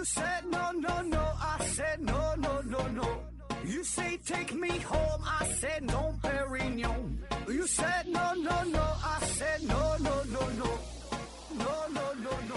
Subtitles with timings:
[0.00, 1.20] You said no, no, no.
[1.38, 3.20] I said no, no, no, no.
[3.66, 5.20] You say take me home.
[5.22, 7.18] I said no, Perignon.
[7.46, 8.80] You said no, no, no.
[8.80, 10.78] I said no, no, no, no.
[11.52, 12.56] No, no, no, no.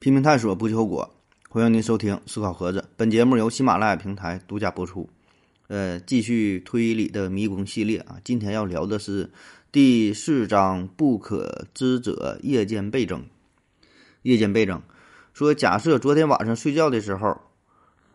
[0.00, 1.08] 拼命探索，不计后果。
[1.48, 5.08] 欢迎您收听《思考盒子》，本节目由喜马拉雅平台独家播出。
[5.68, 9.30] 呃，继续推理的迷宫系列啊，今天要聊的是
[9.76, 13.26] 第四章“不可知者夜间倍增”。
[14.24, 14.80] 夜间倍增，
[15.34, 17.38] 说假设昨天晚上睡觉的时候，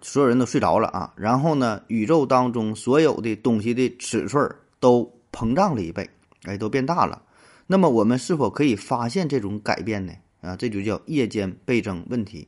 [0.02, 6.10] 所有人都睡着了啊，然后呢，宇宙当中所有的东西的尺寸都膨胀了一倍，
[6.46, 7.22] 哎，都变大了。
[7.68, 10.14] 那么我们是否可以发现这种改变呢？
[10.42, 12.48] 啊，这就叫夜间倍增问题。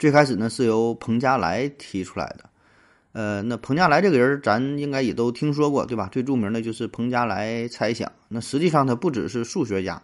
[0.00, 2.50] 最开始呢，是由彭加莱提出来的。
[3.16, 6.06] 呃，那彭加莱这个人，咱应该也都听说过，对吧？
[6.12, 8.12] 最著名的就是彭加莱猜想。
[8.28, 10.02] 那实际上他不只是数学家，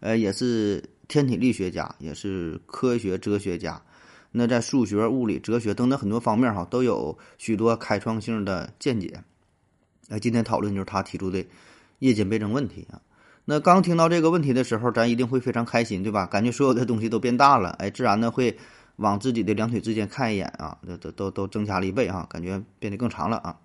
[0.00, 3.82] 呃，也是天体力学家，也是科学哲学家。
[4.32, 9.22] 那在数学、物理、哲学等等很多方面哈，都有许多开创性的见解。
[10.08, 11.44] 那今天讨论就是他提出的
[11.98, 13.02] 夜间倍增问题啊。
[13.44, 16.24] 那刚听到这个问题的时候，咱一定会非常开心，对吧？
[16.24, 18.56] 感觉所有的东西都变大了，哎，自然呢会。
[18.96, 23.58] 往自己的两腿之间看一眼啊，都都都都增加了一倍啊，感觉变得更长了啊。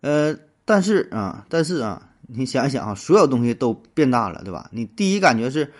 [0.00, 4.68] 呃，但是啊，但是啊，你想一想啊，所有东西都变大了，对吧？
[4.72, 5.72] 你第一感觉是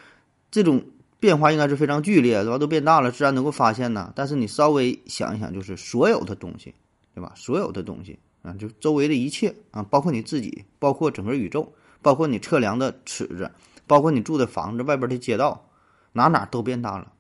[0.51, 0.85] 这种
[1.21, 2.59] 变化应该是非常剧烈，对吧？
[2.59, 4.13] 都变大了，自然能够发现呢。
[4.15, 6.75] 但是你稍微想一想，就是所有的东西，
[7.15, 7.33] 对吧？
[7.37, 11.73] 所有的东西啊，就周围的一切啊，包括你自己，包括整个宇宙，
[12.03, 13.51] 包括你测量的尺子，
[13.87, 15.69] 包括你住的房子外边的街道，
[16.13, 17.13] 哪哪都变大了。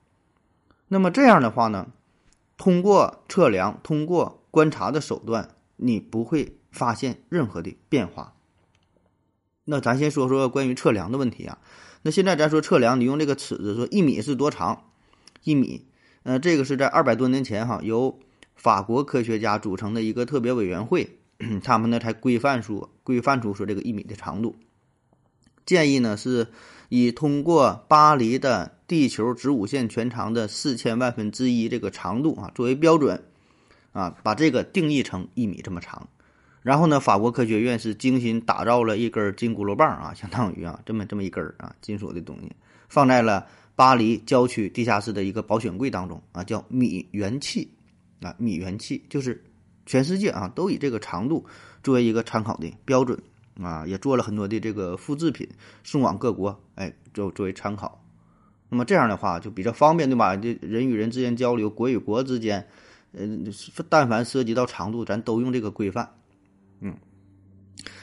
[0.89, 1.93] 那么这样的话呢，
[2.57, 8.35] 通过测量、通过观察的手段，你不会发现任何的变化。
[9.65, 11.59] 那咱先说说关于测量的问题啊。
[12.01, 14.85] 那现在咱说测量，你用这个尺子说一米是多长？
[15.43, 15.87] 一米，
[16.23, 18.19] 呃，这个是在二百多年前哈，由
[18.55, 21.19] 法国科学家组成的一个特别委员会，
[21.63, 24.57] 他们呢才规范说规范出说这个一米的长度。
[25.67, 26.49] 建议呢是
[26.89, 28.73] 以通过巴黎的。
[28.89, 33.23] 地球子午线全长的四千万分之一这个长度啊，作为标准，
[33.93, 36.09] 啊，把这个定义成一米这么长。
[36.63, 42.51] 然后呢，法国科学院是精心打造了一根金箍棒啊，相当于啊这么这么一根啊金属的东西，
[42.89, 47.71] 放在了巴黎郊区地下室的一个保险柜当中啊，叫米元器
[48.23, 49.45] 啊，米元器就是
[49.85, 51.45] 全世界啊都以这个长度
[51.83, 53.21] 作为一个参考的标准
[53.61, 55.49] 啊，也做了很多的这个复制品
[55.83, 58.05] 送往各国，哎，作作为参考。
[58.69, 60.37] 那么这样的话就比较方便，对吧？
[60.37, 62.67] 这人与人之间交流，国与国之间，
[63.13, 63.27] 呃，
[63.89, 66.09] 但凡涉及到长度，咱都用这个规范。
[66.81, 66.95] 嗯，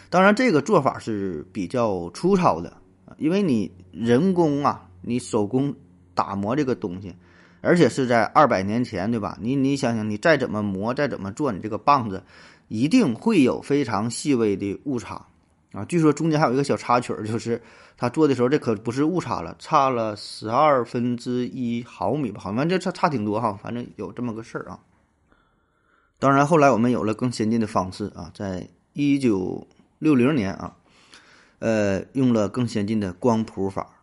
[0.09, 2.75] 当然这个做法是比较粗糙的，
[3.17, 5.73] 因为你人工啊，你手工
[6.13, 7.16] 打磨这个东西，
[7.61, 9.37] 而且是在二百年前，对吧？
[9.39, 12.23] 你你想想，你再怎么磨，再怎么做，你这个棒子
[12.67, 15.27] 一定会有非常细微的误差。
[15.75, 17.61] 啊，据说中间还有一个小插曲儿，就是
[17.97, 22.39] 他做的时候，这可不是误差了，差了十二分之一毫米吧？
[22.39, 24.79] 好像这差差挺多哈，反正有这么个事儿啊。
[26.17, 29.67] 当然，后来我们有了更先进的方式啊，在一九
[29.99, 30.77] 六零年啊，
[31.59, 34.01] 呃，用了更先进的光谱法。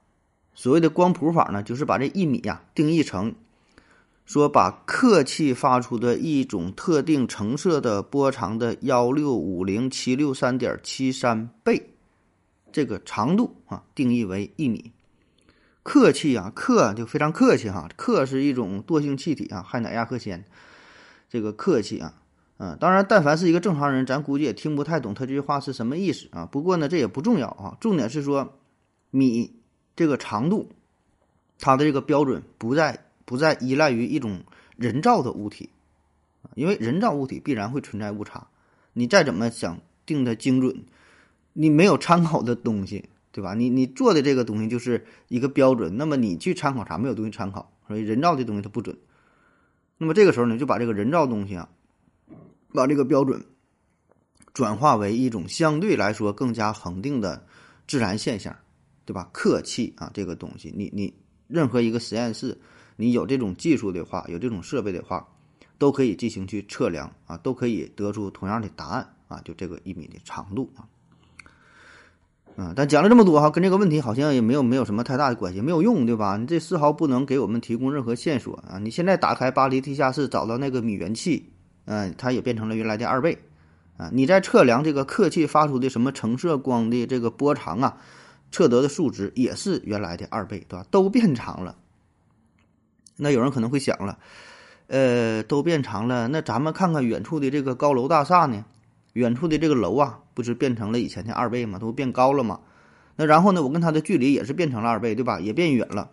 [0.54, 3.34] 所谓的光谱法呢，就是把这一米呀定义成。
[4.32, 11.90] 说把客气发出的一种特定橙色的波长的幺六五零七六三点七三倍，
[12.72, 14.90] 这个长度啊定义为一米。
[15.82, 20.42] 客气啊，客就非常客气哈，客是一种惰性气体啊，氦氖氩氪氙。
[21.28, 22.14] 这个客气啊，
[22.56, 26.46] 嗯，当然，但凡是一个正常人，咱估计也听不太懂他这句话是什么意思啊。
[26.46, 28.58] 不过呢，这也不重要啊，重点是说
[29.10, 29.56] 米
[29.94, 30.70] 这个长度，
[31.58, 33.04] 它的这个标准不在。
[33.24, 34.42] 不再依赖于一种
[34.76, 35.70] 人造的物体，
[36.54, 38.48] 因为人造物体必然会存在误差。
[38.92, 40.84] 你再怎么想定的精准，
[41.52, 43.54] 你没有参考的东西，对吧？
[43.54, 46.98] 你你做的这个东西就是一个标准，那么你去参考啥？
[46.98, 48.98] 没有东西参考，所以人造的东西它不准。
[49.96, 51.68] 那么这个时候呢，就把这个人造东西啊，
[52.74, 53.44] 把这个标准
[54.52, 57.46] 转化为一种相对来说更加恒定的
[57.86, 58.56] 自然现象，
[59.06, 59.30] 对吧？
[59.32, 61.14] 客气啊，这个东西，你你
[61.46, 62.58] 任何一个实验室。
[62.96, 65.26] 你有这种技术的话，有这种设备的话，
[65.78, 70.86] 都可以进行去测量啊，都可以得出同样的答案啊，就这个一米的长度啊。
[72.56, 76.36] 嗯，但讲了这么多哈，跟这个问题好像也没有没有什么太大的关系，没有用，对吧？
[76.36, 78.78] 你这丝毫不能给我们提供任何线索啊！
[78.78, 81.50] 你现在打开巴黎地下室，找到那个米元器，
[81.86, 83.38] 嗯，它也变成了原来的二倍
[83.96, 84.10] 啊！
[84.12, 87.96] 你在测量这个客气发出的什么橙色光的这个波长啊，
[88.50, 90.84] 测得的数值也是原来的二倍，对吧？
[90.90, 91.74] 都变长了。
[93.22, 94.18] 那有人可能会想了，
[94.88, 98.64] 呃，都变长了，那咱们看看远处的这个高楼大厦呢？
[99.12, 101.78] 远处的这个楼啊，不是变成了以前的二倍吗？
[101.78, 102.60] 都变高了吗？
[103.16, 105.38] 那然后呢，我跟它的距离也是变成了二倍，对吧？
[105.38, 106.10] 也变远了。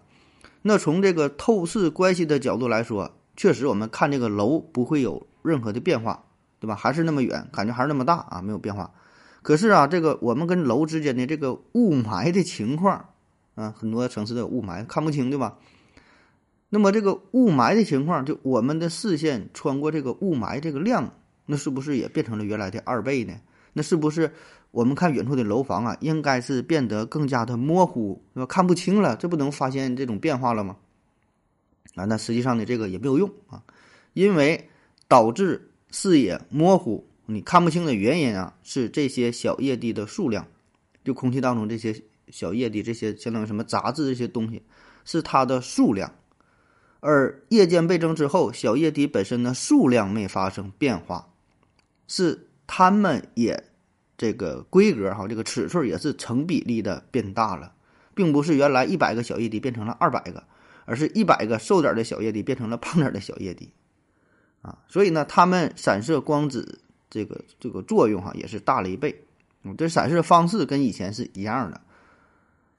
[0.62, 6.26] 那从这个透视关系的角度来说，确实我们看这个楼不会有任何的变化，
[6.60, 6.76] 对吧？
[6.76, 8.92] 还是那么远，感觉还是那么大啊，没有变化。
[9.42, 13.06] 可是啊，这个我们跟楼之间的这个雾霾的情况，
[13.56, 15.56] 啊，很多城市都有雾霾，看不清，对吧？
[16.70, 21.14] 那么这个雾霾的情况，就我们的视线穿过这个雾霾这个量，
[21.48, 23.34] 那是不是也变成了原来的二倍呢？
[23.74, 24.32] 那是不是
[24.72, 28.46] 我们看远处的楼房啊，应该是变得更加的模糊，对吧？
[28.46, 30.78] 看不清了，这不能发现这种变化了吗？
[31.96, 33.64] 啊，那实际上呢，这个也没有用啊，
[34.14, 34.70] 因为
[35.08, 40.46] 导致视野模糊、你看不清的原因啊，是这些小叶滴的数量，
[41.04, 44.62] 就空气当中这些小叶滴，这些相当于什么杂质这些东西，
[45.04, 46.14] 是它的数量。
[47.02, 51.30] 而夜间倍增之后，小液滴本身的数量没发生变化，
[52.08, 53.64] 是它们也
[54.18, 57.74] 这个规格哈，这个尺寸也是成比例的变大了，
[58.14, 60.44] 并不是原来一百个小液滴变成了二百个，
[60.84, 63.72] 而是一百个瘦点的小液滴变成了胖点的小液滴，
[64.62, 69.24] 啊，所以呢，它们散射光子这个这个作用哈也是大了一倍，
[69.78, 71.80] 这散射方式跟以前是一样的。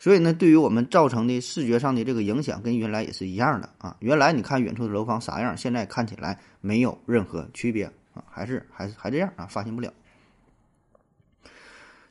[0.03, 3.95] 所以呢，对于我们造成的视觉上的这个影响，跟原来也是一样的啊。
[4.01, 9.93] 原来你看远处的楼房啥样，现在看起来没有任何区别啊，还是还是还这样啊，发现不了。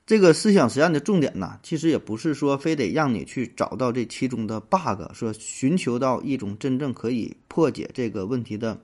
[0.06, 8.80] 这个思想实验的重点呢，其实也不是说非得让你去找到这其中的 bug，说寻求到一种真正可以破解这个问题的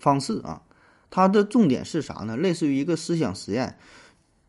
[0.00, 0.60] 方式啊。
[1.08, 2.36] 它的重点是啥呢？
[2.36, 3.78] 类似于一个思想实验，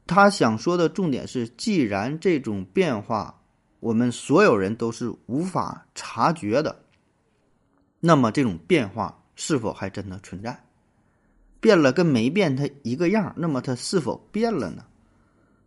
[0.08, 3.38] 他想说的重点是，既然这种变化。
[3.82, 6.84] 我们所有人都是无法察觉的，
[8.00, 10.64] 那么这种变化是否还真的存在？
[11.60, 14.86] 变了跟没变它一个样，那么它是否变了呢？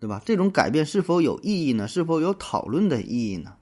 [0.00, 0.20] 对吧？
[0.25, 1.88] 这种改变是否有意义呢？
[1.88, 3.55] 是否有讨论的意义呢？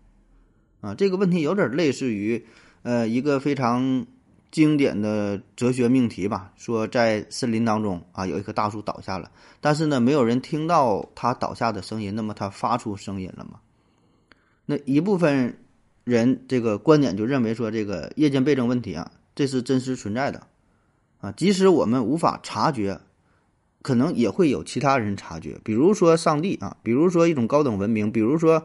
[0.80, 2.44] 啊，这个问题有点类似于，
[2.82, 4.06] 呃，一个非常
[4.50, 6.52] 经典的哲学命题吧。
[6.56, 13.60] 说在森林当中啊，有一棵大树倒下了，但是呢，没有人听到它倒下的声音，那么它发出声音了吗？
[14.84, 15.58] 一部分
[16.04, 20.46] 人这个观点就认为说，这个夜间倍增问题啊，这是真实存在的，
[21.20, 23.00] 啊，即使我们无法察觉，
[23.82, 28.64] 可能也会有其他人察觉，比如说上帝啊，比如说一种高等文明，比如说，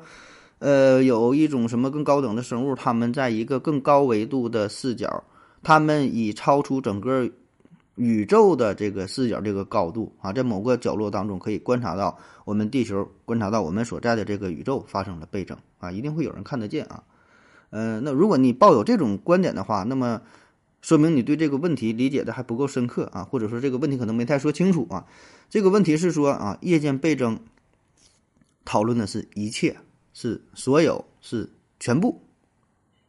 [0.59, 5.23] 呃，有一种什么更高等的生物，他们在一个更高维度的视角，
[5.63, 7.29] 他们已超出整个。
[7.97, 17.03] 宇宙的这个视角，这个高度啊，在某个角落当中可以观察到我们地球，观察到我们所在的这个宇宙发生了倍增啊，一定会有人看得见啊。
[17.71, 20.21] 嗯，那如果你抱有这种观点的话，那么
[20.79, 25.05] 说明你对这个问题理解的还不够深刻啊，或者说这个问题可能没太说清楚啊。
[25.49, 27.39] 这个问题是说啊，夜间倍增
[28.63, 29.75] 讨论的是一切，
[30.13, 32.21] 是所有，是全部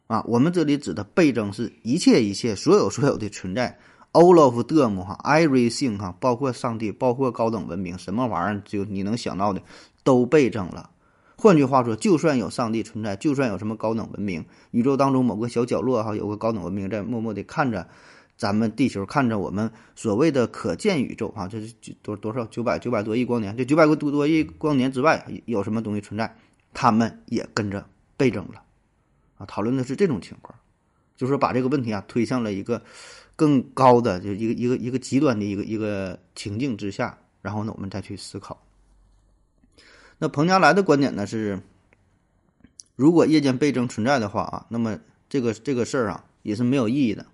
[0.07, 0.25] 啊。
[0.27, 3.79] 我们这里指的倍增是一切一切所有所有的存在。
[4.19, 9.63] All of them 哈，everything 哈，包括上帝，包括高等文明，什么玩意儿就你能想到的
[10.03, 10.91] 都倍增了。
[11.37, 17.87] 换句话说，就算有上帝存在，就算有什么高等文明，宇宙当中某个小角落哈，有个高等文明在默默地看着
[18.37, 21.73] 咱们地球，看着我们所谓的可见宇宙哈，这是
[22.03, 26.37] 多多少九百九百多亿光年，这九百多多亿光年之外有什么东西存在，
[26.75, 28.63] 他们也跟着倍增了
[29.37, 29.47] 啊。
[29.47, 30.59] 讨论的是这种情况，
[31.17, 32.83] 就是说把这个问题啊推向了一个。
[33.39, 38.61] 更高的就一个一个一个极端的一个一个情境之下，然后呢，我们再去思考。
[40.19, 41.61] 那彭加莱的观点呢是，
[42.97, 47.25] 如果夜间倍增存在的话啊，那么这个这个事儿啊也是没有意义的。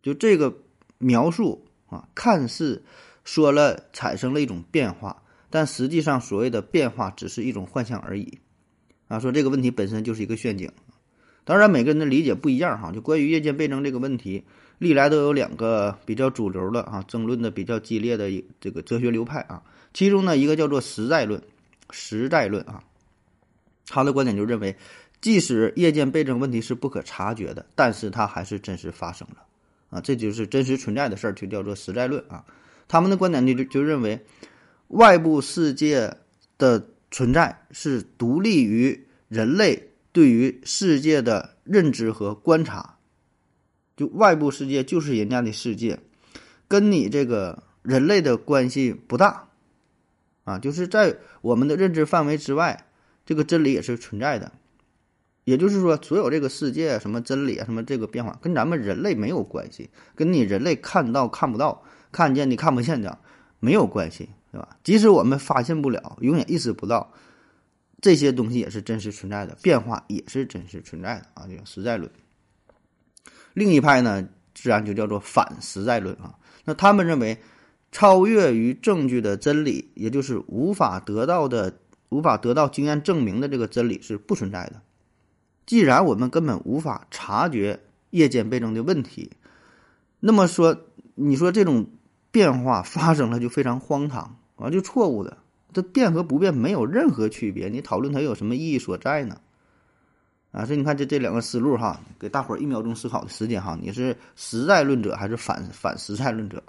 [0.00, 0.56] 就这个
[0.96, 2.82] 描述啊，看似
[3.24, 8.38] 说了产生了一种变化，但实际上所谓的变化只是一种幻象而已。
[9.08, 10.72] 啊，说这个问题本身就是一个陷阱。
[11.44, 12.90] 当然，每个人的理解不一样哈。
[12.90, 14.44] 就关于夜间倍增这个问题。
[14.78, 18.30] 历来都有两个比较主流的啊，争论的比较激烈的
[18.60, 21.42] 这个哲学流派啊，其中呢一个叫做实在论，
[21.90, 22.82] 实在论啊，
[23.86, 24.76] 他的观点就认为，
[25.20, 29.36] 即使夜间倍增问题是不可察觉的，但是它还是真实发生了
[29.90, 32.44] 啊，这就是真实存在的事儿，就叫做实在论啊。
[32.86, 34.24] 他们的观点就就认为，
[34.88, 36.16] 外部世界
[36.56, 42.94] 的存在是独立于人类对于世界的认知和观察。
[43.98, 45.98] 就外部世界就是人家的世界，
[46.68, 49.48] 跟你这个人类的关系不大，
[50.44, 52.86] 啊，就是在我们的认知范围之外，
[53.26, 54.52] 这个真理也是存在的。
[55.44, 63.18] 也就是说，所有这个世界什么真理啊，什么这个变化，跟咱们人类没有关系，跟你人类看到看不到、看见的看不见的
[63.58, 64.76] 没有关系，对吧？
[64.84, 67.12] 即使我们发现不了，永远意识不到，
[68.00, 72.10] 这些东西也是真实存在的，变化也是真实存在的啊，叫实在论。
[73.58, 76.34] 另一派呢，自然就叫做反实在论啊。
[76.64, 77.38] 那他们认为，
[77.90, 84.80] 超越于证据的真理，也就是无法得到的、无法得到经验证明的这个真理是不存在的。
[85.66, 89.32] 既然我们根本无法察觉夜间倍增的问题，
[90.20, 90.84] 那么说，
[91.14, 91.86] 你说这种
[92.30, 95.38] 变化发生了就非常荒唐啊，就错误的。
[95.72, 99.40] 这变和不变没有任何区别，你讨论它有什么意义所在呢？
[100.50, 106.62] 啊，所以你看这这两个思路哈，给大伙儿一秒钟思考的时间哈，你是实在论者还是反反实在论者？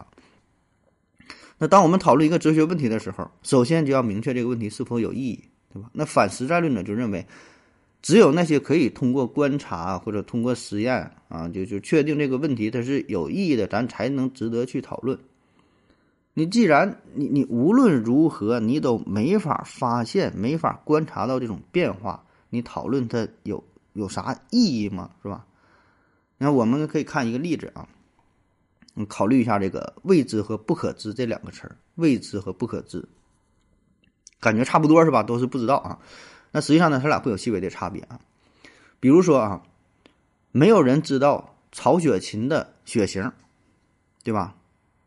[1.57, 5.43] 那当我们讨论一个哲学问题的时候，首先就要明确这个问题是否有意义，
[5.73, 5.89] 对吧？
[5.93, 7.25] 那反实在论者就认为。
[8.01, 15.19] 只有那些可以通过观察或者通过实验啊，就就确定这个问题它是有意义的，咱才能值得去讨论。
[16.33, 23.63] 你既然你你无论如何你都没法发现、没法观察到这种变化，你讨论它有
[23.93, 25.11] 有啥意义吗？
[25.21, 25.45] 是吧？
[26.37, 27.87] 那我们可以看一个例子啊，
[28.93, 33.07] 你考虑一下这个未知和不可知这两个词儿，未知和不可知，
[34.39, 35.21] 感觉差不多是吧？
[35.21, 35.99] 都是不知道啊。
[36.51, 38.19] 那实际上呢，它俩会有细微的差别啊。
[38.99, 39.63] 比如说啊，
[40.51, 43.31] 没有人知道曹雪芹的血型，
[44.23, 44.55] 对吧？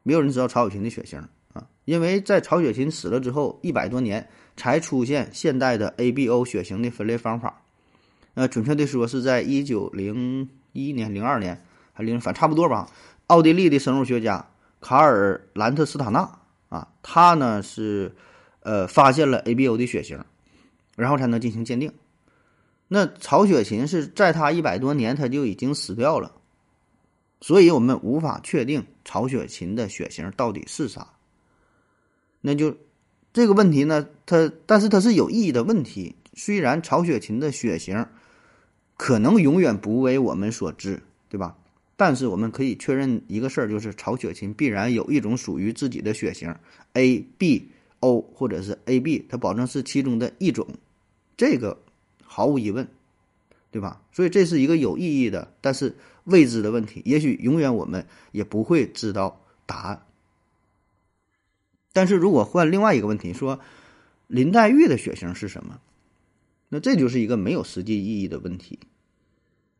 [0.02, 4.28] 没有人知道曹雪芹的血型啊，因为在曹雪芹死了之后一百多年
[4.62, 7.62] 才出现现代的 ABO 血型的分类方法。
[8.34, 11.60] 呃，准确的说是在一九零一年、零二年
[11.92, 12.88] 还零反差不多吧。
[13.26, 14.48] 奥地利的生物学家
[14.80, 16.38] 卡尔兰特斯塔纳
[16.68, 18.14] 啊，他呢是
[18.60, 20.24] 呃发现了 ABO 的血型。
[20.94, 21.90] 然后才能进行鉴定。
[22.86, 26.30] 那曹雪芹是在他一百多年他就已经死掉了，
[27.40, 31.08] 所以我们无法确定曹雪芹的血型到底是啥。
[32.42, 32.76] 那就
[33.32, 36.14] 这个问题呢，它但是它是有意义的问题。
[36.34, 38.06] 虽然曹雪芹的血型
[38.96, 41.56] 可能永远不为我们所知，对吧？
[41.96, 46.54] 但是我们可以确认一个事儿，就是曹雪芹必然有一种属于自己的血型
[46.94, 47.68] A B。
[48.04, 50.66] O 或者是 AB，它保证是其中的一种，
[51.36, 51.78] 这个
[52.24, 52.88] 毫无疑问，
[53.70, 54.02] 对吧？
[54.10, 60.02] 所以这是一个有意义的，但是未知的问题，也许永远我们也不会知道答案。
[61.92, 63.60] 但是如果换另外一个问题，说
[64.26, 65.80] 林黛玉的血型是什么？
[66.68, 68.78] 那这就是一个没有实际意义的问题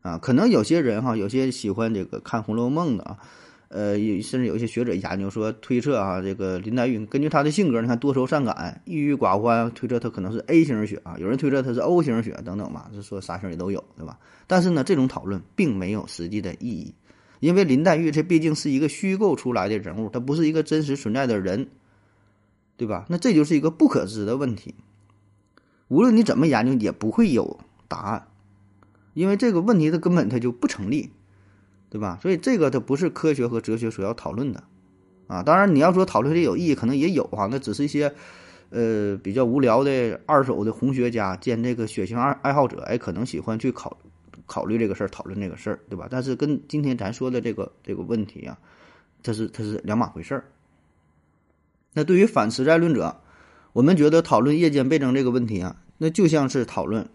[0.01, 0.17] 啊！
[0.19, 3.17] 可能有些人哈，有些喜欢这个看《红楼梦》的啊。
[3.69, 14.19] 呃，有甚至有一些学者研究说，推测啊，这个林黛玉根据她的性格，你看多愁善感、郁郁寡欢，推测她可能是 A 型血啊，有人推测她是 O 型血等等吧，是说啥型也都有，对吧？
[14.45, 16.93] 但是呢，这种讨论并没有实际的意义，
[17.39, 21.69] 因为林黛玉这毕竟是一个虚构出来的人物，她不是一个真实存在的人，
[22.85, 23.05] 对吧？
[23.09, 24.75] 那这就是一个不可知的问题，
[25.87, 28.27] 无论你怎么研究，也不会有答案，
[29.13, 31.11] 因为这个问题它根本它就不成立。
[31.89, 32.17] 对吧？
[32.23, 34.63] 所以这个它不是科学和哲学所要讨论的，
[35.27, 38.11] 啊，当然你要说讨论这有意义，可能也有啊，那只是一些，
[38.71, 43.95] 呃，比较无聊的二手的红学家兼这个血型爱爱好者，哎，可能喜欢去考
[44.47, 46.07] 考虑这个事儿，讨论这个事儿，对吧？
[46.09, 48.57] 但是跟今天咱说的这个这个问题啊，
[49.21, 50.45] 它是它是两码回事儿。
[51.93, 53.15] 那对于反实在论者，
[53.71, 57.07] 我们觉得讨论夜间倍增这个问题啊，那就像是讨论，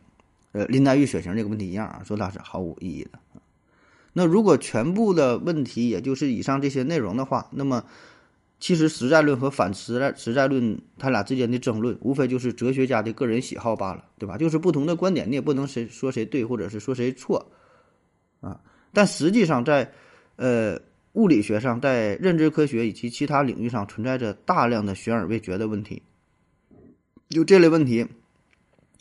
[0.52, 3.18] 呃，林黛玉血型这个问题一样啊，说它是毫无意义的。
[4.12, 7.84] 那如果全部的问题也就是以上这些内容的话，那么
[8.58, 14.36] 其实实在论和反实在实在论它俩之间的争论，无非就是哲学家的个人喜好罢了，对吧？
[14.36, 17.50] 就是不同的观点，你也不能谁说谁对，或者是说谁错
[18.40, 18.60] 啊。
[18.92, 19.92] 但实际上，在
[20.36, 20.76] 呃
[21.12, 26.02] 物理学上，在认知科学以及其他领域上，存在着大量的悬而未决的问题。
[27.28, 28.06] 就这类问题，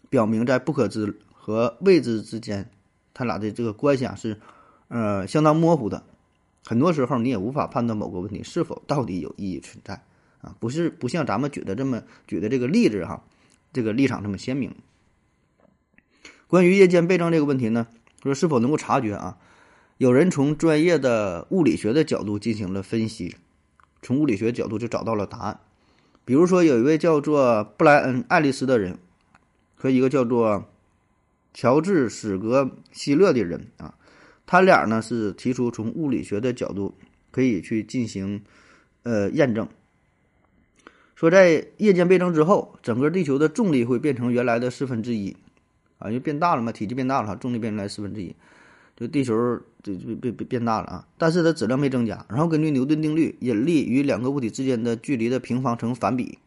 [0.09, 2.69] 表明在不可知和未知之间，
[3.13, 4.39] 它俩的这个关系啊是。
[4.89, 6.01] 呃，相当模糊的，
[6.65, 10.01] 很多时候你也无法判断某个问题是否到底有意义存在
[10.39, 13.21] 啊，不是不像咱们举的这么举的这个例子哈，
[13.73, 14.73] 这个立场这么鲜明。
[16.47, 17.85] 关于夜间倍增这个问题呢，
[18.23, 19.37] 说是否能够察觉啊？
[19.97, 23.35] 有人从专业的物理学的角度进行了分析，
[24.01, 25.59] 从物理学角度就找到了答案。
[26.23, 28.99] 比如说，有一位叫做布莱恩·爱丽丝的人
[29.75, 30.65] 和一个叫做
[31.53, 33.95] 乔治·史格希勒的人啊。
[34.45, 36.93] 他俩呢是提出从物理学的角度
[37.31, 38.43] 可以去进行
[39.03, 39.67] 呃验证，
[41.15, 45.35] 说在夜间倍增之后，整个地球的重力会变成原来的四分之一，
[45.97, 48.35] 啊，因为变大了嘛，体积变大了，重力变成来四分之一，
[48.97, 49.33] 就地球
[49.81, 51.07] 就就变变变大了啊。
[51.17, 52.25] 但是它质量没增加。
[52.27, 56.37] 然后根据牛顿定律，引力与两个物体之间的距离的平方成反比，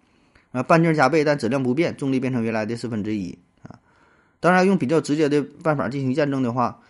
[0.53, 3.79] 啊，半径加倍，但质量不变，重力变成原来的四分之一啊。
[4.41, 6.81] 当然，用比较直接的办法进行验证的话，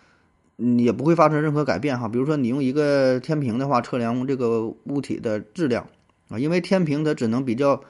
[0.57, 2.09] 也不会发生任何改变哈。
[2.09, 5.87] 比如说，你用一个天平的话测量这个物体的质量
[6.29, 7.81] 啊，因为天平它只能比较。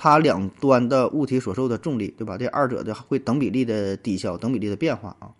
[0.00, 2.38] 它两端的物体所受的重力，对吧？
[2.38, 5.34] 这二者的会等比例的抵消，等比例的变化啊。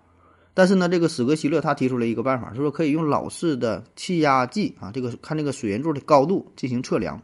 [0.58, 7.22] 但是呢，这个史格希勒他提出了一个办法，是说可以用老式的气压计啊，这个看这个水银柱的高度进行测量，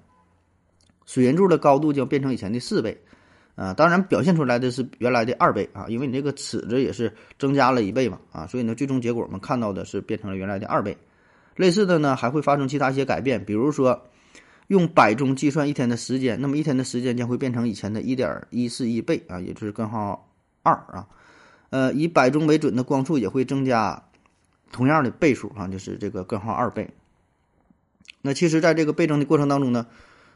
[1.05, 2.97] 水银柱的高度将变成以前的四倍
[3.57, 3.75] 啊。
[3.75, 10.97] 当然，表现出来的是原来的二倍啊，因为你这个尺子也是增加了一倍嘛啊，所以呢，最终结果我们看到的是变成了原来的二倍。
[11.57, 14.01] 类似的呢，还会发生其他一些改变，比如说。
[14.69, 20.31] 用百钟计算一天的时间，那么一天的时间将会变成以前的一点一四一倍啊，也就是根号
[20.63, 21.07] 二啊。
[21.75, 24.05] 呃，以百钟为准的光速也会增加
[24.71, 26.91] 同样的倍数啊，就是这个根号二倍。
[28.23, 29.89] 那其实，在这个倍增的过程当中呢，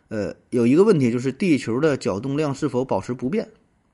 [0.08, 3.50] 呃，有一个问题就是地球的角动量是否保持不变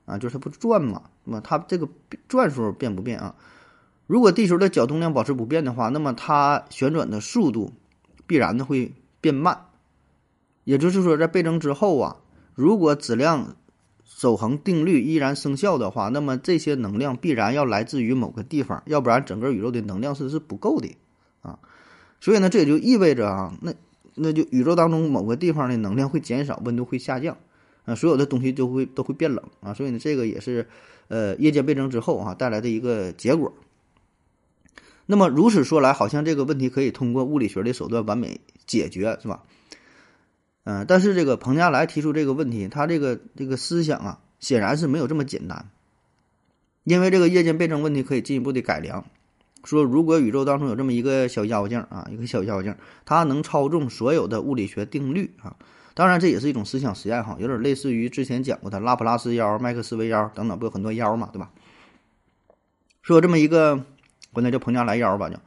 [0.07, 0.17] 啊？
[0.17, 1.87] 就是它不转嘛，那么它这个
[2.27, 3.35] 转数变不变啊？
[4.07, 7.73] 如果地球的角动量保持不变的话，那么它旋转的速度
[8.25, 9.67] 必然的会变慢。
[10.63, 12.17] 也就是说，在倍增之后啊，
[12.55, 13.55] 如果质量
[14.17, 20.95] 守恒定律依然生效的话，那么这些能量必然要来自于某个地方，要不然整个宇宙的能量是是不够的
[21.41, 21.59] 啊。
[22.21, 23.73] 所以呢，这也就意味着啊，那
[24.13, 27.35] 那就宇宙当中某个地方的能量会减少，温度会下降
[27.83, 29.73] 啊，所有的东西都会都会变冷啊。
[29.73, 30.65] 所以呢，这个也是
[31.09, 33.53] 呃夜间倍增之后啊带来的一个结果。
[35.07, 39.43] 那么如此说来，好像这个问题可以通过物理学的手段完美解决，是吧？
[40.65, 45.69] 嗯，但是这个彭加莱提出这个问题，他这个这个思想啊，显然是没有这么简单。
[46.83, 49.05] 因为这个夜间倍增问题可以进一步的改良，
[49.63, 52.75] 说如果宇宙当中有这么一个小妖精啊，一个小妖精，
[53.05, 55.55] 它能操纵所有的物理学定律啊，
[55.93, 61.51] 当然这也是一种思想实验哈，有点类似于之前讲过的拉普拉斯妖、麦克斯韦妖等等，不有很多妖嘛，对吧？
[63.03, 63.83] 说这么一个，
[64.33, 65.37] 管它叫彭加莱妖吧，就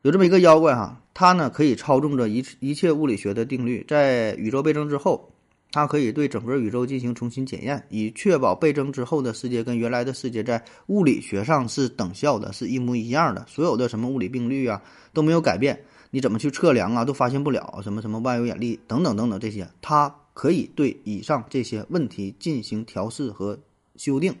[0.00, 1.00] 有这么一个妖怪哈。
[1.14, 5.30] 它呢可以操纵着一一切物理学的定律，在宇宙倍增之后，
[5.70, 13.46] 它可以对整个宇宙进行重新检验，以确保倍增之后的世界跟原来的世界在物理学上是等效的，是一模一样的。
[13.48, 23.56] 所有的什么物理定律啊都没有改变，你怎么去测量啊都发现不了什么什么万有引力等等等等这些，它可以对以上这些问题进行调试和
[23.96, 24.34] 修订，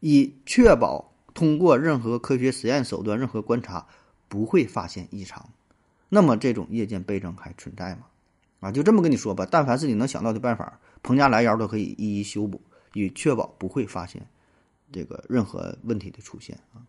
[0.00, 3.86] 以确保通过任何科学实验手段、任何观察
[4.28, 5.48] 不会发现异常。
[6.08, 8.02] 那么这种夜间倍增还存在吗？
[8.60, 12.60] 啊，就这么跟你说吧，但凡是你能想到的办法，彭加莱妖都可以一一修补，
[12.94, 14.26] 以确保不会发现
[14.90, 16.80] 这个任何问题的出现啊。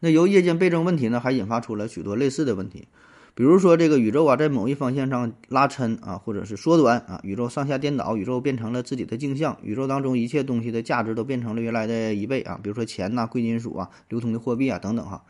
[0.00, 2.88] 那由夜间倍增问题呢，还引发出了许多类似的问题，
[3.34, 15.24] 比如说这个宇宙啊，在某一方向上拉抻啊，或者是缩短啊，宇宙上下颠倒，宇宙变成了自己的镜像，宇宙当中一切东西的价值都变成了原来的一倍啊，比如说钱呐、贵金属啊、流通的货币啊等等哈，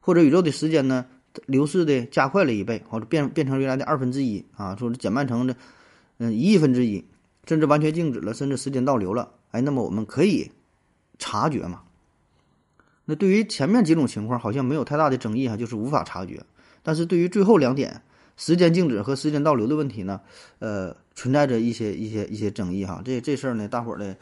[0.00, 1.06] 或者宇宙的时间呢？
[1.46, 5.56] 流逝的加快了一倍，或者变变成原来的二分之一啊，说是减慢成的
[6.18, 7.04] 嗯一亿分之一，
[7.46, 9.32] 甚至完全静止了，甚至时间倒流了。
[9.50, 10.50] 哎，那么我们可以
[11.18, 11.82] 察觉嘛？
[13.04, 16.44] 那对于前面几种情况，好像没有太大的争议哈，就是无法察觉。
[16.82, 18.02] 但是对于最后两点，
[18.36, 20.20] 时间静止和时间倒流的问题呢，
[20.60, 23.02] 呃，存在着一些一些一些争议哈。
[23.04, 24.16] 这这事儿呢，大伙儿的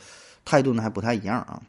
[0.44, 1.62] 态度呢还不太一样啊。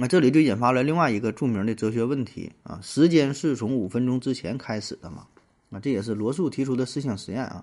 [0.00, 5.26] 那这里就引发了另外一个著名的哲学问题啊：时间是从五分钟之前开始的吗？
[5.68, 7.62] 啊，这也是罗素提出的思想实验啊。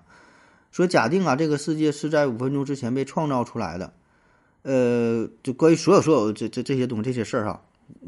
[0.70, 3.92] 说假定啊，这个世界是在五分钟之前被创造出来的，
[4.62, 7.60] 呃，就关于所有所有这这这些东西这些事儿哈，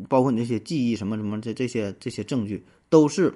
[0.08, 3.34] 包括你这些记忆什么什么这这些这些证据，都是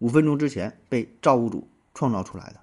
[0.00, 2.60] 五分钟之前被造物主创造出来的。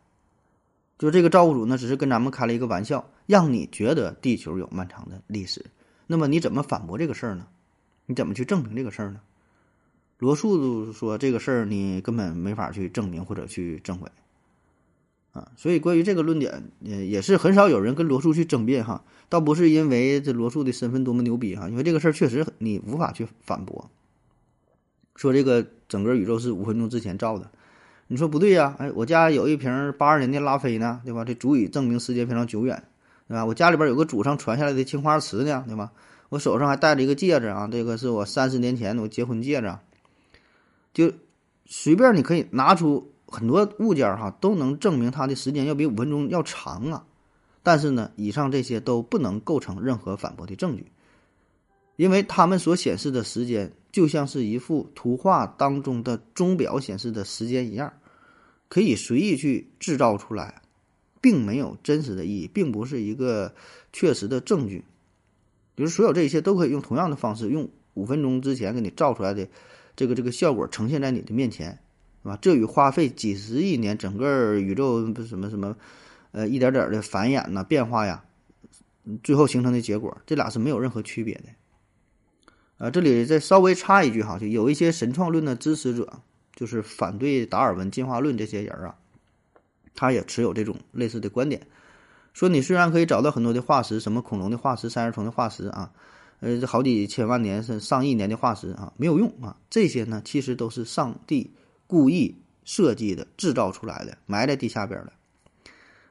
[0.99, 5.65] 就这个造物主呢，只是跟咱们开了一个玩笑，让你觉得地球有漫长的历史。
[6.07, 7.47] 那么你怎么反驳这个事儿呢？
[8.05, 9.19] 你怎么去证明这个事儿呢？
[10.19, 14.09] 罗素说这个事儿你根本没法去证明或者去证伪
[15.33, 15.51] 啊。
[15.57, 19.03] 所以关于这个论点，也也是很少有人跟罗素去争辩哈。
[19.29, 23.91] 倒不是因为这罗素的身份多么牛逼哈，因为这个事儿确实你无法去反驳。
[25.15, 27.51] 说这个整个宇宙是五分钟之前造的，
[28.07, 28.75] 你说不对呀？
[28.79, 31.25] 哎，我家有一瓶八二年的拉菲呢，对吧？
[31.25, 32.83] 这足以证明时间非常久远。
[33.27, 33.45] 对吧？
[33.45, 35.91] 我家里边有个祖上传下来的青花瓷呢，对吧？
[36.29, 39.73] 我手上还戴着一个戒指啊，这个是我三十年前我结婚戒指。
[40.93, 41.11] 就
[41.65, 47.05] 随便你可以拿出很多物件哈，都能证明它的时间要比五分钟要长啊。
[47.63, 50.91] 但是呢，以上这些都不能构成任何反驳的证据。
[51.97, 57.91] 因为它们所显示的时间就像是一幅图画当中的钟表显示的时间一样，
[58.69, 60.61] 可以随意去制造出来，
[61.21, 63.53] 并没有真实的意义，并不是一个
[63.91, 64.83] 确实的证据。
[65.75, 69.47] 比如所有这一切都可以用同样的方式，用五分钟之前给你造出来的
[69.95, 71.79] 这个这个效果呈现在你的面前，
[72.23, 72.37] 是吧？
[72.41, 75.75] 这与花费几十亿年整个宇宙什么什么，
[76.31, 78.23] 呃，一点点的繁衍呐、变化呀，
[79.23, 81.43] 最后形成的结果，这俩是没有任何区别的。
[82.77, 86.21] 啊，这里再稍微插一句哈，就有一些神创论的支持者，
[86.55, 88.95] 就是反对达尔文进化论这些人啊，
[89.97, 91.61] 他也持有这种类似的观点。
[92.33, 95.91] 说你虽然可以找到很多的化石，什么恐龙的化石、三叶虫的化石啊，
[96.39, 99.57] 呃，这好几千万年甚上亿年的化石啊，没有用啊。
[99.71, 101.51] 这些呢，其实都是上帝
[101.87, 105.11] 故意设计的、制造出来的，埋在地下边的。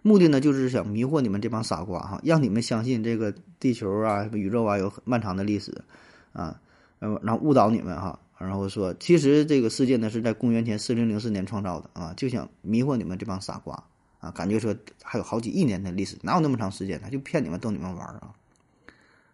[0.03, 5.73] 目的呢，就是想迷惑你们这帮傻瓜哈，让你们相信这个地球啊、宇宙啊有很漫长的历史
[6.33, 6.61] 啊，
[6.99, 13.85] 然后误导你们哈，然后说其实这个世界呢是在公元前四零零四年创造的啊，就想迷惑你们这帮傻瓜。
[14.19, 16.99] 啊，感觉说还有好几亿年的历史，哪有那么长时间？
[17.01, 18.35] 他就骗你们，逗你们玩啊！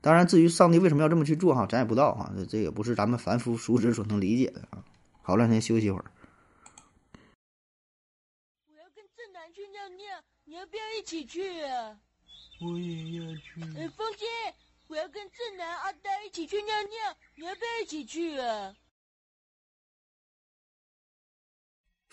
[0.00, 4.82] 当然，至于上帝为什么要这么去做哈，咱也不知道哈，这这也不是咱们凡夫俗子所能理解的啊。
[5.22, 6.04] 好了，先休息一会儿。
[8.66, 11.96] 我要跟正南去尿尿，你要不要一起去啊？
[12.60, 13.60] 我也要去。
[13.78, 14.26] 呃，风姐，
[14.88, 18.74] 我要跟正南、阿呆一起去尿尿，你要不要一起去啊？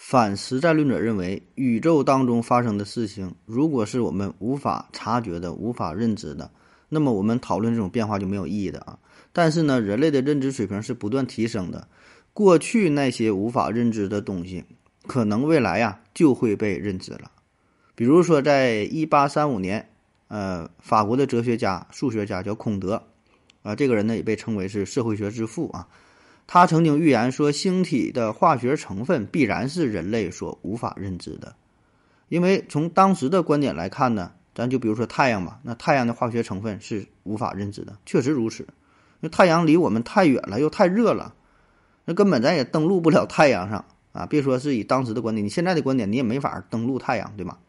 [0.01, 6.49] 反实在论者认为，宇宙当中发生的事情，如果是我们无法察觉的、无法认知的，
[6.87, 8.97] 那么我们讨论这种变化就没有意义的啊。
[9.33, 11.89] 但是呢，人类的认知水平是不断提升的，
[12.33, 14.63] 过去那些无法认知的东西，
[15.05, 17.29] 可能未来呀就会被认知了。
[17.93, 19.89] 比如说，在一八三五年，
[20.29, 23.03] 呃，法国的哲学家、数学家叫孔德，
[23.63, 25.89] 啊，这个人呢也被称为是社会学之父啊。
[26.51, 31.53] 他曾经预言说，星体的化学成分必然是人类所无法认知的，
[32.27, 38.67] 因为从当时的观点来看呢，咱就比如说太阳吧，那太阳的化学成分是无法认知的，确实如此。
[39.19, 41.35] 那太阳离我们太远了，又太热了，
[42.05, 44.25] 那根本咱也登陆不了太阳上啊！
[44.25, 47.59] 别说是以当时的观点，你现在的观点你也没法登陆太阳，对吧？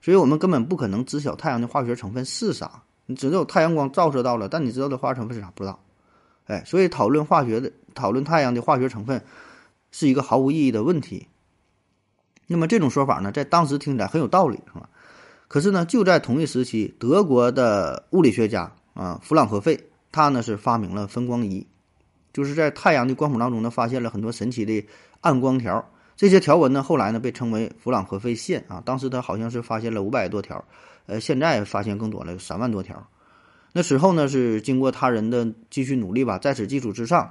[0.00, 5.80] 所以我们根本不可能知晓太阳的化学成分是啥，你只有太阳光照射到了，但你知道的化学成分是啥不知道。
[6.46, 9.22] 哎，所以讨论化学的、讨论太阳的化学成分，
[9.90, 11.26] 是一个毫无意义的问题。
[12.46, 14.88] 那么这种说法呢，在当时听起来很有道理，是吧？
[15.46, 19.78] 可是呢，就在同一时期，德国的物理学家啊，弗朗和费，
[20.12, 21.66] 他呢是发明了分光仪，
[22.32, 24.86] 就是在太阳的光谱当中呢，发现了很多神奇的
[25.20, 25.84] 暗光条。
[26.16, 28.82] 这些条纹呢，后来呢被称为弗朗和费线啊。
[28.84, 30.64] 当时他好像是发现了五百多条，
[31.06, 33.08] 呃，现在发现更多了，有三万多条。
[33.72, 37.30] 那此后呢，是经过他人的继续努力吧，在此基础之上，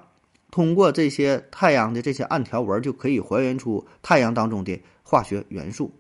[0.51, 5.91] 通过这些太阳的这些暗条纹，就可以还原出太阳当中的化学元素。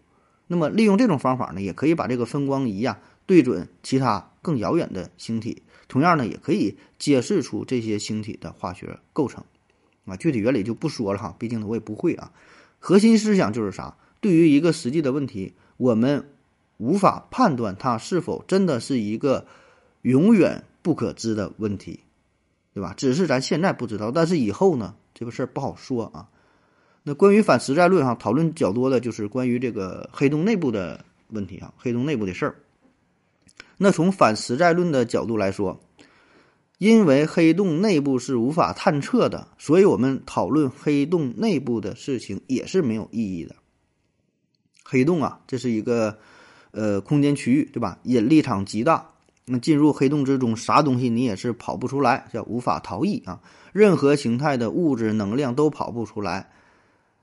[0.47, 9.43] 那么利用这种方法呢，也可以把这个分光仪呀对准其他更遥远的星体，同样呢，也可以揭示出这些星体的化学构成。
[10.05, 12.31] 啊，具体原理就不说了哈，毕竟呢我也不会啊。
[12.79, 13.97] 核心思想就是啥？
[14.21, 16.29] 对于一个实际的问题，我们
[16.77, 19.45] 无法判断它是否真的是一个。
[20.01, 21.99] 永远不可知的问题，
[22.79, 22.93] 对吧？
[22.95, 26.29] 只是咱现在不知道，但是以后呢，这个事儿不好说啊。
[27.03, 32.55] 那关于反实在论哈，讨论较多的就是关于这个黑洞内部的问题啊，黑洞内部的事儿。
[33.75, 35.77] 那从反实在论的角度来说，
[36.77, 43.57] 因为黑洞内部是无法探测的，所以我们讨论黑洞内部的事情也是没有意义的。
[44.85, 46.17] 黑洞啊，这是一个
[46.71, 47.99] 呃空间区域，对吧？
[48.03, 49.08] 引力场极大。
[49.51, 53.41] 那进入黑洞之中，啥东西你也是跑不出来，叫无法逃逸啊！
[53.73, 56.51] 任何形态的物质能量都跑不出来。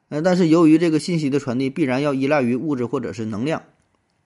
[0.09, 3.63] 呃，但是由于这个信息的传递必然要依赖于物质或者是能量，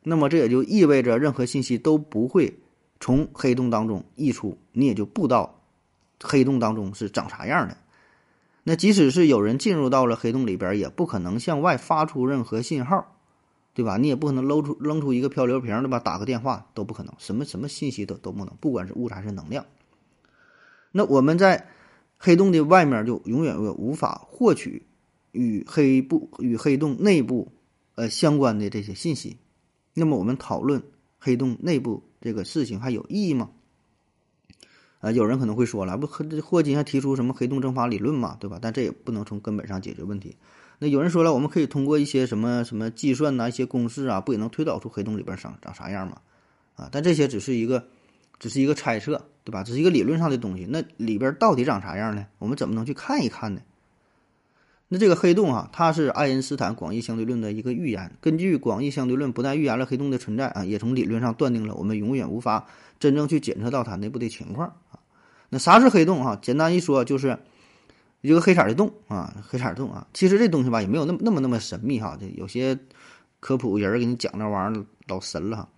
[0.02, 2.58] 那么这也就意味着任何信息都不会
[3.00, 5.60] 从黑洞当中溢出，你也就不知道
[6.22, 7.76] 黑洞当中是长啥样的。
[8.62, 13.19] 那即使是有人进入到了黑洞里边，也不可能向外发出任何信号。
[13.72, 13.96] 对吧？
[13.96, 15.98] 你也不可能搂出扔出一个漂流瓶，对吧？
[16.00, 19.64] 打个电话都不可能，什么什么信息都都不能，不管是物质还是能量。
[20.92, 21.68] 那我们在
[22.18, 24.86] 黑洞的外面就永远无法获取
[25.32, 27.52] 与黑部与黑洞内部
[27.94, 29.38] 呃相关的这些信息。
[29.94, 30.82] 那么我们讨论
[31.18, 33.50] 黑洞内部这个事情还有意义吗？
[34.98, 36.06] 啊，有人可能会说了，不，
[36.42, 38.58] 霍金还提出什么黑洞蒸发理论嘛，对吧？
[38.60, 40.36] 但这也不能从根本上解决问题。
[40.82, 46.16] 那有人说了，我们可以通过一些什么什么计算呐，一些公式啊，不也能推导出黑洞里边长长啥样吗？
[46.74, 47.86] 啊，但这些只是一个
[48.38, 49.62] 只是一个猜测，对吧？
[49.62, 52.26] 只是一个理论上的东西，那里边到底长啥样呢？
[52.38, 53.60] 我们怎么能去看一看呢？
[54.88, 58.10] 那这个黑洞啊，它是爱因斯坦广义相对论的一个预言。
[58.20, 62.66] 根据广义相对论，不但预言了黑洞的存在啊，也从理论上断定了我们永远无法
[62.98, 64.98] 真正去检测到它内部的情况啊。
[65.50, 66.38] 那啥是黑洞啊？
[66.40, 67.38] 简单一说，就是
[68.20, 70.06] 一个黑色的洞啊，黑色的洞啊。
[70.12, 72.16] 其实这东西吧，也没有那么那么那么神秘哈。
[72.20, 72.78] 这有些
[73.40, 75.68] 科普人给你讲那玩意儿老神了哈。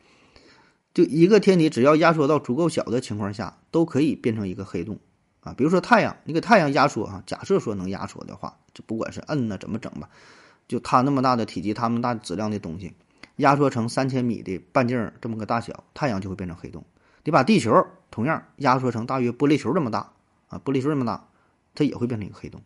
[0.94, 4.98] 就一个天体，只要压缩到足够小的情况下，都可以变成一个黑洞。
[5.40, 10.08] 啊，比如说太阳，你给太阳压缩啊，假设说能压缩的话，就不管是摁呢怎么整吧，
[10.68, 12.92] 就它那么大的体积，它那么大质量的东西，
[13.36, 16.84] 压缩成三千米的半径这么个大小，太阳就会变成黑洞。
[17.24, 20.12] 你把地球同样压缩成大约玻璃球这么大
[20.48, 21.26] 啊，玻璃球这么大，
[21.74, 22.62] 它也会变成一个黑洞。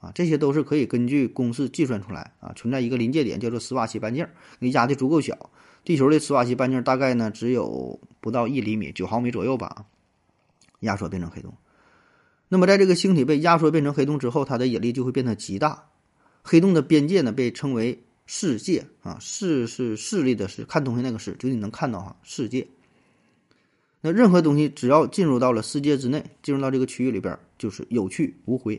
[0.00, 5.50] 啊，这些都是可以根据公式计算出来啊，存在一个临界点叫做史瓦西半径，你压的足够小，
[5.82, 9.86] 地球的史瓦西半径大概呢只有不到一厘米，九毫米左右吧，
[10.80, 11.54] 压缩变成黑洞。
[12.48, 15.88] 那么，在这个星体被压缩变成黑洞之后，它的引力就会变得极大。
[16.42, 22.68] 黑洞的边界呢，被称为视界啊，视是视力的视，看东西那个视，就你能看到哈视界。
[24.06, 28.78] 那任何东西只要进入到了世界之内，进入到这个区域里边，就是有去无回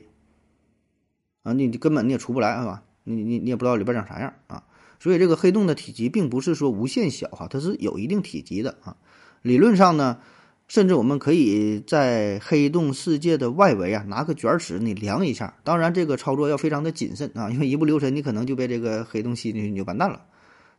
[1.42, 2.84] 啊，你你根本你也出不来，是吧？
[3.04, 4.64] 你你你也不知道里边长啥样啊。
[5.00, 8.96] 所以，这个黑洞的体积并不是说无限小哈，它是有一定体积的啊。
[9.42, 10.20] 理论上呢。
[10.68, 15.54] 甚至我们可以在黑洞世界的外围啊，拿个卷尺你量一下。
[15.64, 20.26] 当然，这个操作要非常的谨慎啊，因为一不留神，你可能就被这个黑洞吸进去，你就完蛋了，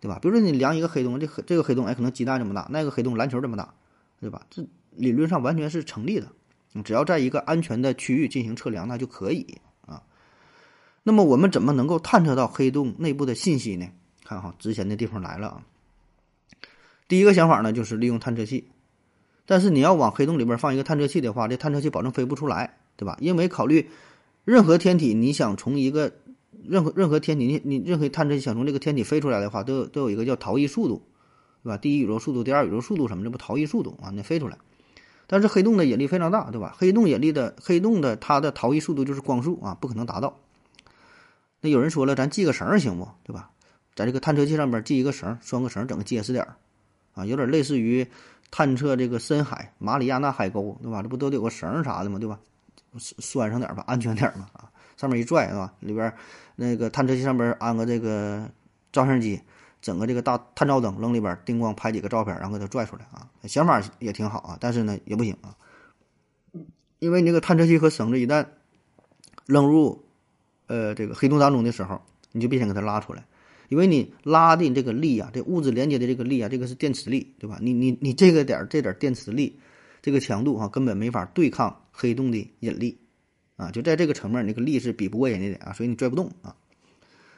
[0.01, 0.19] 对吧？
[0.21, 3.73] 比如说你量一个黑洞，这这个黑洞哎，可能鸡蛋这么大，那个黑洞篮球这么大，
[4.21, 4.47] 对吧？
[4.51, 6.31] 这理论上完全是成立的，
[6.85, 10.03] 只要在一个安全的区域进行测量，那就可以啊。
[11.03, 13.87] 那么我们怎么能够探测到黑洞内部的信息呢？
[14.25, 15.63] 看哈，值钱的地方来了啊！
[17.07, 18.69] 第一个想法呢，就是利用探测器。
[19.47, 23.17] 但是你要往黑洞里边放一个探测器的话，这探测器保证飞不出来，对吧？
[23.21, 23.89] 因为考虑
[24.45, 26.13] 任何天体，你想从一个
[26.65, 31.01] 任何任何天体，你你任何探测器想从这个天体飞出来的话，都有都有一个叫逃逸速度，
[31.67, 31.77] 对吧？
[31.77, 33.25] 第一宇宙速度，第二宇宙速度什么？
[33.25, 34.11] 这不逃逸速度啊？
[34.15, 34.57] 那飞出来。
[35.27, 36.77] 但是黑洞的引力非常大，对吧？
[36.79, 40.37] 黑洞引力的黑洞的它的逃逸速度就是光速啊，不可能达到。
[41.61, 43.09] 那有人说了，咱系个绳行不？
[43.25, 43.51] 对吧？
[43.97, 46.55] 在这个探测器上边系一个绳，拴个绳，整个结实点儿
[47.15, 48.07] 啊，有点类似于。
[48.49, 51.03] 探测这个深海马里亚纳海沟，对吧？
[51.03, 52.17] 这不都得有个绳啥的吗？
[52.17, 52.39] 对吧？
[52.97, 54.71] 拴上点吧，安全点嘛啊！
[54.97, 55.75] 上面一拽，是吧？
[55.81, 56.11] 里边
[56.55, 58.49] 那个探测器上边安个这个
[58.93, 59.41] 照相机，
[59.87, 63.31] 整个这个大探照灯扔里边，叮咣拍几个照片，然后给它拽出来啊！
[63.44, 65.55] 想法也挺好啊，但是呢也不行啊，
[66.99, 68.44] 因为你这个探测器和绳子一旦
[69.46, 70.05] 扔入
[70.66, 73.25] 呃这个黑洞当中的时候，你就别想给它拉出来。
[73.68, 77.57] 因为你拉的这个力啊，这物质连接的这个力啊，这个是电磁力，对吧？
[77.62, 79.57] 你你你这个点这点电磁力，
[80.03, 82.99] 这个强度哈，根本没法对抗黑洞的引力，
[83.55, 86.57] 啊，就在这个层面，那个力是比不过人家的啊，所以你拽不动啊。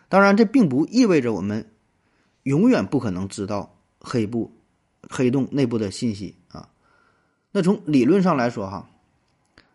[0.08, 1.66] 当然，这并不意味着我们
[2.48, 4.50] 永远不可能知道黑部、
[5.10, 6.70] 黑洞内部的信息啊。
[7.52, 8.88] 那从理论上来说哈，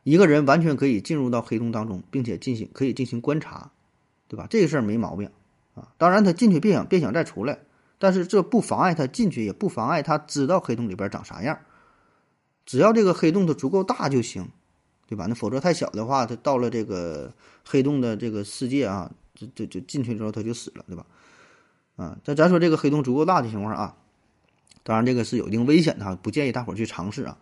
[0.03, 3.71] 一个人完全可以进入到黑洞当中，并且进行可以进行观察，
[4.27, 4.47] 对吧？
[4.49, 5.29] 这个事儿没毛病。
[5.75, 7.59] 啊，当然他进去别想别想再出来，
[7.97, 11.59] 但是这不妨碍他进去，也不妨碍他知道黑洞里边长啥样。
[12.65, 14.47] 只要这个黑洞它足够大就行，
[15.07, 15.25] 对吧？
[15.27, 17.33] 那否则太小的话，它到了这个
[17.65, 21.05] 黑洞的这个世界啊，就就就进去之后他就死了，对吧？
[21.95, 23.95] 啊，咱咱说这个黑洞足够大的情况啊，
[24.84, 27.38] 当然这个是有一定危险的，不建议大伙儿去尝试啊。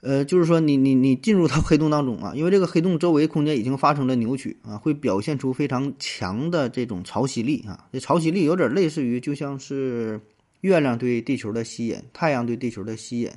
[0.00, 7.86] 呃，就是说你你你进入到黑洞当中啊，因为这个黑洞周围空间已经发生了扭曲啊，会表现出非常强的这种潮汐力啊。
[7.92, 10.20] 这潮汐力有点类似于就像是
[10.60, 13.30] 月亮对地球的吸引，太阳对地球的吸引，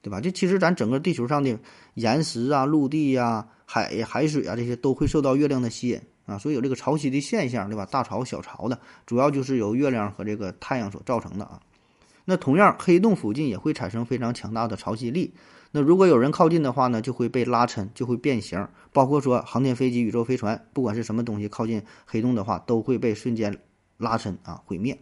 [0.00, 0.18] 对吧？
[0.18, 1.58] 这其实咱整个地球上的
[1.94, 7.86] 岩石啊、陆地呀、海海水啊这些都会受到月亮的吸引啊，所以有这个潮汐的现象，对吧？
[7.86, 11.60] 大潮小潮的，主要就是由月亮和这个太阳所造成的啊。
[12.24, 15.32] 那同样，黑洞附近也会产生非常强大的潮汐力。
[15.70, 18.66] 那如果有人靠近的话呢，就会被拉抻，就会变形。
[18.92, 23.56] 包括说航天飞机、宇宙飞船，不管是什么东西靠近黑洞的话，都会被瞬间
[23.96, 24.98] 拉抻啊，毁灭。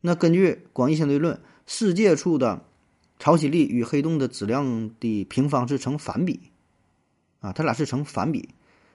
[0.00, 2.64] 那根据广义相对论，世界处的
[3.18, 6.40] 潮汐力与黑洞的质量的平方是成反比
[7.40, 8.48] 啊，它俩是成反比。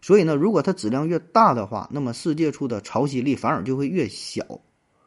[0.03, 4.43] 所以呢，如果它质量越大的话，那么世界处的潮汐力反而就会越小。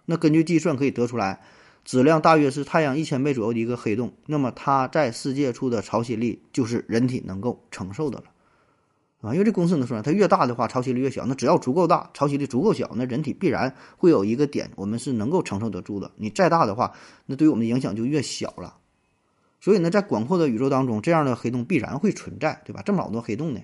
[0.06, 1.42] 那根据计算可以得出来。
[1.84, 8.24] 质量大约是太阳一千倍左右的一个黑洞，那么它在世界处的潮汐力就是人体能够承受的了，
[9.20, 11.24] 啊，因为这公式能说，它越大的话，潮汐力越小。
[11.26, 16.10] 那只要足够大，潮汐力足够小，那人体必然会有一个点，我们是能够承受得住的。
[16.16, 16.92] 你再大的话，
[17.26, 18.78] 那对于我们的影响就越小了。
[19.60, 22.82] 所以呢，在广阔的宇宙当中，这样的黑洞必然会存在，对吧？
[22.84, 23.60] 这么老多黑洞呢，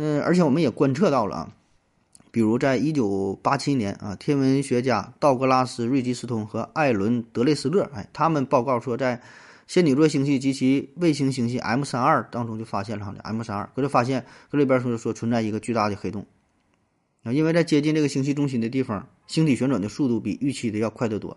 [0.00, 1.52] 嗯，而且我们也观测到了啊，
[2.30, 9.20] 比如在一九八七年啊，天文学家道格拉斯·瑞吉斯通和艾伦·德雷斯勒，哎，他们报告说，在
[9.66, 16.24] 仙女座星系及其卫星星系 M 三二当中就发现了哈，M 三二，可是发现搁这边说说存在一个巨大的黑洞
[17.24, 21.36] 啊，因为在接近这个星系中心的地方，星体旋转的速度比预期的要快得多，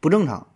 [0.00, 0.46] 不正常。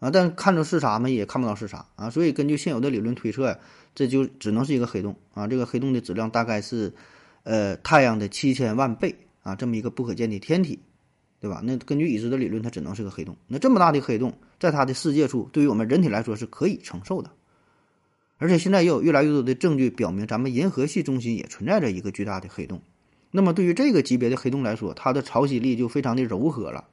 [0.00, 3.58] 啊，但看着是啥嘛，也看不到是啥啊，所以根据现有的理论推测呀，
[3.98, 5.48] 这就只能是一个黑洞啊。
[5.48, 6.94] 这个黑洞的质量大概是，
[7.42, 10.78] 呃，太阳的七千万倍啊，这么一个不可见的天体，
[11.40, 11.60] 对吧？
[11.64, 13.36] 那根据已知的理论，它只能是个黑洞。
[13.48, 17.32] 那这么大的黑洞，在它的世界处，对于我们人体来说是可以承受的。
[18.36, 22.80] 而且现在也有越来越多的证据表明，咱们银河系中心也存在着一个巨大的黑洞。
[23.32, 26.84] 那么对于这个级别的黑洞来说，它的潮汐力就非常的柔和了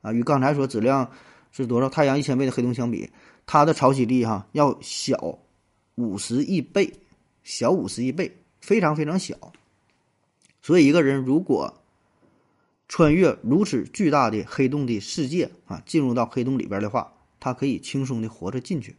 [0.00, 1.10] 啊，与刚才说质量。
[1.52, 1.88] 是多少？
[1.88, 3.10] 太阳一千倍的黑洞相比，
[3.44, 5.36] 它的潮汐力哈要小
[6.00, 6.94] 五十亿倍，
[7.42, 9.52] 小五十亿倍，非常非常小。
[10.62, 11.82] 所以一个人如果
[12.88, 18.96] 穿越如此巨大的黑洞的世界啊，进入到黑洞里边的话，他可以轻松的活着进去，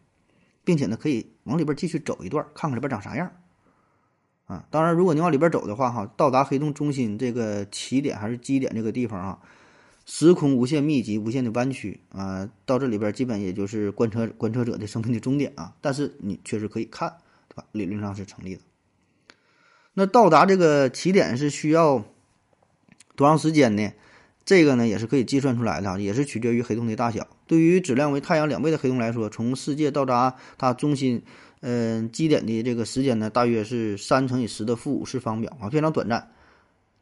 [0.64, 3.32] 并且呢可以往里边继续走一段，看看里边长啥样。
[4.46, 9.40] 啊，当然，如果你往里边走的话哈，到达黑洞中心这个起点还是基点这个地方啊。
[10.06, 15.74] 时空无限密集，无限的弯曲啊，到这里边基本也就是观测观测者的生命的终点啊。
[15.82, 17.66] 但是你确实可以看，对吧？
[17.72, 18.62] 理论上是成立的。
[19.94, 22.04] 那到达这个起点是需要
[23.16, 23.92] 多长时间呢？
[24.44, 27.28] 这个呢也是可以计算出来的，也是取决于黑洞的大小。
[27.46, 31.24] 对于质量为太阳两倍的黑洞来说，从世界到达它中心，
[31.60, 36.32] 嗯，基点的这个时间呢，大约是三乘以十的负五次方秒啊，非常短暂。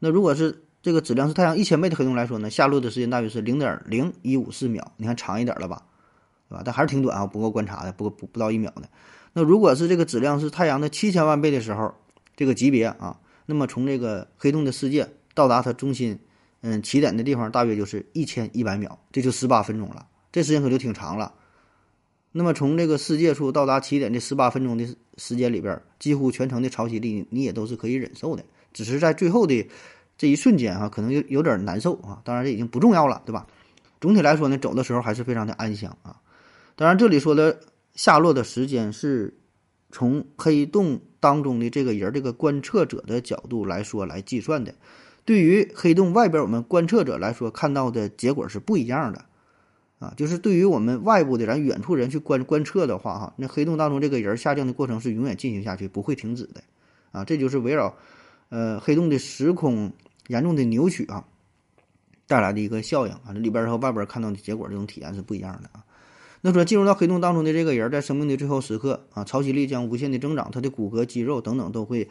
[0.00, 5.82] 那如果是这个质量是太阳一千倍的黑洞来说呢，下落的时间大约是零点零一五四秒，你看长一点了吧，
[6.48, 6.62] 对吧？
[6.64, 8.88] 但还是挺短啊，不够观察的，不不不到一秒的。
[9.34, 11.94] 那如果是这个质量是太阳的七千万倍的时候，
[12.34, 16.18] 这个级别啊，那么从这个黑洞的世界到达它中心，
[16.62, 21.34] 嗯，起点的地方大约就是一千一百秒，这就十八分钟了，这时间可就挺长了。
[22.32, 29.68] 那么从这个世界处到达起点的十八分钟的时间里边，几乎全程的潮汐力你也都是可以忍受的，只是在最后的。
[30.20, 32.20] 这一瞬间哈，可能有有点难受啊。
[32.24, 33.46] 当然这已经不重要了，对吧？
[34.02, 36.20] 总体来说呢，走的时候还是非常的安详啊。
[36.76, 37.58] 当然这里说的
[37.94, 39.32] 下落的时间是
[39.90, 44.74] 从黑洞当中的这个人这个观测者的角度来说来计算的。
[45.24, 49.24] 对于黑洞外边我们观测者来说看到的结果是不一样的
[50.00, 50.12] 啊。
[50.18, 56.60] 就是对于我们外部的咱远处人去观观测的话哈，那黑洞当中这个人下降的过程是永远进行下去，不会停止的
[57.10, 57.24] 啊。
[57.24, 57.96] 这就是围绕
[58.50, 59.90] 呃黑洞的时空。
[60.30, 61.24] 严重的扭曲啊，
[62.28, 65.84] 带来的一个效应啊，这里边和外边看到的结果这种体验是不一样的啊。
[66.40, 72.08] 那说进入到黑洞当中的这个人，在生命的最后时刻啊，潮汐力将无限的增长，他的骨骼、肌肉等等都会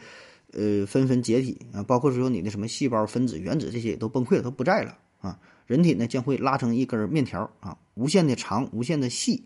[0.52, 5.40] 呃纷纷解体啊，包括说你的什么细胞、分子、原子这些也都崩溃了，都不在了啊。
[5.66, 9.44] 人体呢将会拉成一根面条啊，无限的长，无限的细，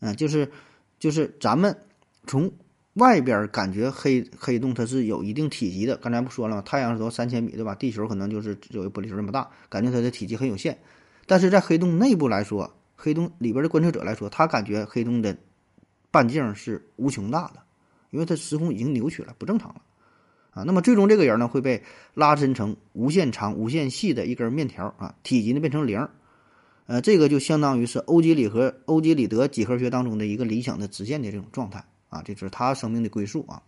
[0.00, 0.50] 嗯，就是
[0.98, 1.76] 就是咱们
[2.26, 2.50] 从。
[2.98, 6.62] 外边感觉黑黑洞它是有一定体积的，刚才不说了吗？
[6.62, 7.74] 太阳是多三千米，对吧？
[7.74, 10.78] 地球可能就是有一玻璃球这么大，感觉它的体积很有限。
[11.26, 15.36] 但是在黑洞内部来说，黑洞里边的观测者来说，他感觉黑洞的
[16.10, 17.60] 半径是无穷大的，
[18.10, 19.82] 因为它时空已经扭曲了，不正常了
[20.50, 20.62] 啊。
[20.62, 21.82] 那么最终这个人呢会被
[22.14, 26.08] 拉伸成无限长、无限细的一根面条啊，体积呢变成零，
[26.86, 31.84] 呃，这个就相当于是欧几里和欧几里得几何学当中的一个理想的直线的这种状态。
[32.08, 33.62] 啊，这就是他生命的归宿啊。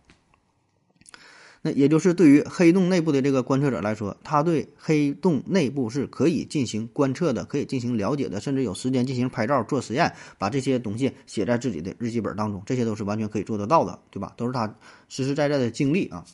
[1.63, 14.33] 那也就是对于黑洞内部的这个观测者来说，他对黑洞内部是可以进行观测的，可以进行了解的，甚至有时间进行拍照、做实验，把这些东西写在自己的日记本当中，这些都是完全可以做得到的，对吧？
[14.37, 14.75] 都是他
[15.07, 16.25] 实实在在的经历啊。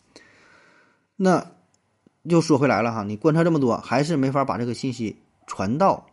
[1.17, 1.51] 那
[2.23, 6.07] 又说回来了哈，你观测这么多，还是没法把这个信息传到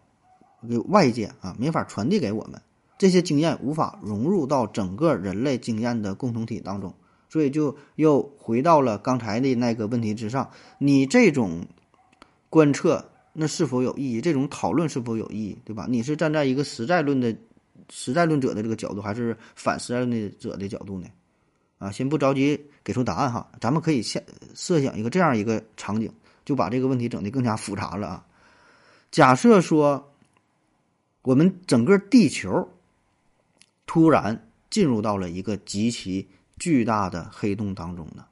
[0.68, 2.60] 给外界啊，没法传递给我们。
[2.96, 6.94] 这些经验无法融入到整个人类经验的共同体当中，
[7.28, 11.66] 所以就又回到了刚才的那个问题之上：你这种
[12.48, 14.20] 观测那是否有意义？
[14.20, 15.58] 这种讨论是否有意义？
[15.64, 15.86] 对吧？
[15.88, 17.36] 你是站在一个实在论的
[17.90, 21.08] 实在论者的这个角度，还是反实在论者的角度呢？
[21.78, 24.24] 啊，先不着急给出答案哈，咱们可以先
[24.54, 26.08] 设想一个这样一个场景，
[26.44, 28.26] 就把这个问题整得更加复杂了啊。
[29.10, 30.12] 假设说
[31.22, 32.68] 我们整个地球。
[33.86, 36.28] 突然进入到了一个极其
[36.58, 38.24] 巨大的黑洞当中呢，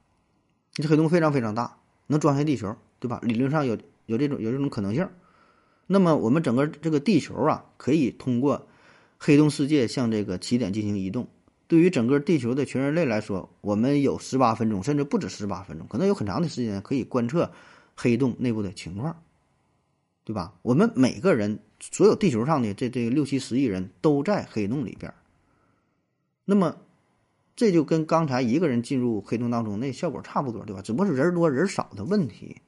[0.73, 1.77] 这黑洞非常非常大，
[2.07, 3.19] 能装下地球，对吧？
[3.23, 5.07] 理论上有有这种有这种可能性。
[5.87, 8.67] 那么我们整个这个地球啊，可以通过
[9.19, 11.27] 黑洞世界向这个起点进行移动。
[11.67, 17.51] 对于整个地球的全人类来说，我们有十八分钟，甚至不止十八分钟，可能有很长的时间可以观测
[17.95, 19.21] 黑洞内部的情况，
[20.23, 20.53] 对吧？
[20.61, 25.13] 我们每个人，所有地球上的这这六七十亿人都在黑洞里边。
[26.45, 26.77] 那么，
[27.55, 30.81] 这就跟刚才一个人进入黑洞当中那效果差不多，对吧？
[30.81, 32.61] 只不过是人多人少的问题。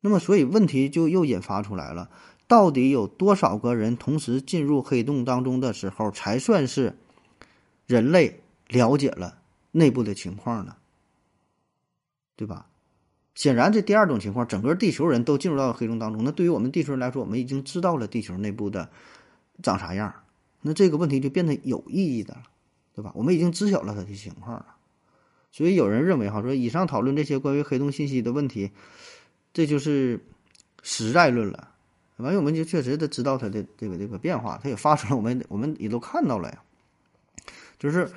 [0.00, 2.10] 那么，所以问题就又引发出来了：
[2.46, 6.96] 到底有多少个人同时进入黑洞当中的时候，才算是
[7.86, 9.38] 人类了解了
[9.72, 10.76] 内部的情况呢？
[12.36, 12.66] 对吧？
[13.34, 18.88] 显然，这第二种情况，整个地球人都进入到黑洞当中，那对于我们地球人来说，我们已经知道了地球内部的
[19.62, 20.14] 长啥样，
[20.62, 22.42] 那这个问题就变得有意义的了。
[22.94, 23.10] 对吧？
[23.14, 24.66] 我们已经知晓了它的情况了，
[25.50, 28.70] 所以有人认为哈，说以上讨论这些关于黑洞信息的问题，
[29.52, 30.24] 这就是
[30.82, 31.70] 实在论了。
[32.18, 36.62] 完了，我们就确实的知道它的这个这个变化，它也发生了，我们我们也都看到了呀。
[37.76, 38.08] 就是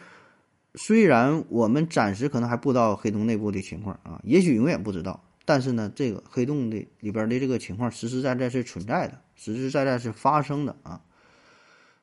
[0.75, 11.01] 虽然我们暂时可能还不知道黑洞内部的情况啊，也许永远不知道，但是呢，这个黑洞的里边的这个情况实实在在是存在的，实实在在是发生的啊。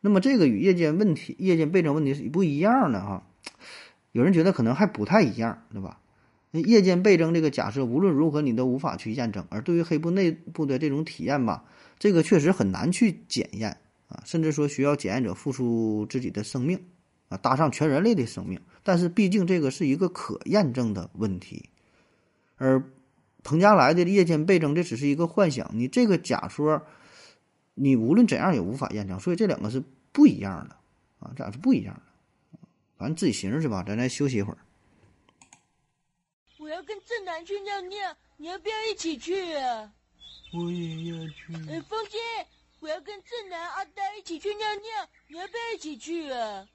[0.05, 3.27] 那么这个与夜间问题、夜间倍增问题是不一样的哈，
[4.13, 5.99] 有人觉得可能还不太一样，对吧？
[6.53, 11.65] 夜间倍增这个假设无论如何你都无法去验证，而对于黑部内部的这种体验吧，
[11.99, 13.79] 这个确实很难去检验
[14.09, 16.79] 啊，甚至说需要检验者付出自己的生命
[17.31, 18.61] 啊，搭上全人类的生命。
[18.83, 21.71] 但是毕竟这个是一个可验证的问题，
[22.59, 22.85] 而
[23.43, 26.83] 彭加莱的夜间倍增这只是一个幻想，你这个假说。
[27.77, 29.83] 你无论怎样也无法验证，所以这两个是
[30.15, 30.77] 不一样的
[31.19, 32.03] 啊，这俩是不一样的。
[32.97, 34.59] 反正自己寻思去吧，咱再休息一会儿。
[36.59, 39.93] 我要跟正南去尿尿，你要不要一起去啊？
[40.53, 41.53] 我也要去。
[41.69, 42.21] 呃，风心，
[42.79, 46.69] 我要跟正南、阿呆一起去尿尿，你要不要一起去啊？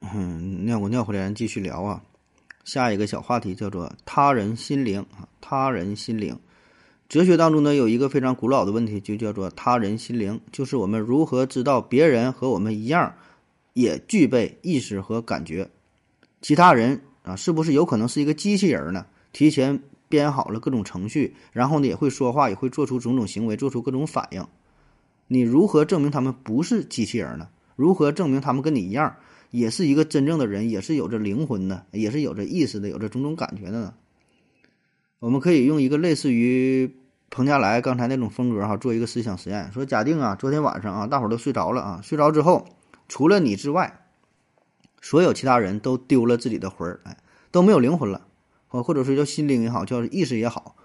[0.00, 2.04] 嗯，尿过尿回来，咱继续聊啊。
[2.64, 6.38] 下一个小话题叫做他人心灵啊，他人心灵。
[7.12, 13.14] 哲学当中呢，有一个非常古老的问题，就叫做他人心灵，就是我们如何知道别人和我们一样，
[13.74, 15.68] 也具备意识和感觉。
[16.40, 19.04] 其他人啊，是不是有可能是一个机器人呢？
[19.30, 24.42] 提前编好了各种程序，然后呢也会说话，也会做出种种行为，做出各种反应。
[25.26, 27.46] 你如何证明他们不是机器人呢？
[27.76, 29.14] 如何证明他们跟你一样，
[29.50, 33.92] 也是一个真正的人，也是有着灵魂的，也是有着意识的，有着种种感觉的呢？
[35.18, 36.90] 我们可以用一个类似于。
[37.34, 42.62] 彭加莱刚才那种风格哈，做一个思想实验，说假定啊，昨天晚上啊，大伙儿都睡着了啊，睡着之后，
[43.08, 43.90] 除了你之外，
[45.00, 47.16] 所有其他人都丢了自己的魂儿，哎，
[47.50, 48.20] 都没有灵魂了，
[48.68, 50.76] 或或者说叫心灵也好，叫意识也好，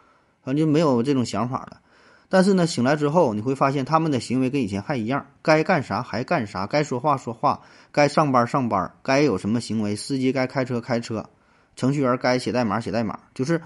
[0.41, 1.81] 反正就没有这种想法了。
[2.29, 7.59] 但是呢，醒来之后，你会发现他们的行为跟以前还一样，该干啥还干啥，该说话说话，
[7.91, 11.29] 该上班上班，该有什么行为，司机该开车开车，
[11.75, 13.61] 程序员该写代码写代码，就是。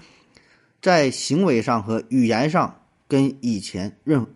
[0.82, 4.26] 在行为上和语言上跟以前任，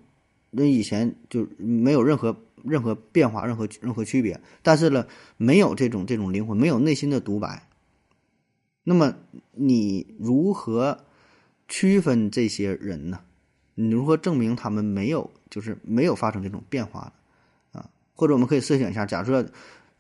[0.56, 4.40] 跟以前就没有任何任何变化，任何任何区别。
[4.62, 7.68] 但是呢，没有这种这种灵魂，没有内心的独白。
[8.84, 9.16] 那么
[9.50, 11.04] 你如何
[11.66, 13.18] 区分这些人呢？
[13.74, 17.12] 你如何证明他们没有就是没有发生这种变化
[17.72, 17.90] 呢啊？
[18.14, 19.50] 或者我们可以设想一下，假设。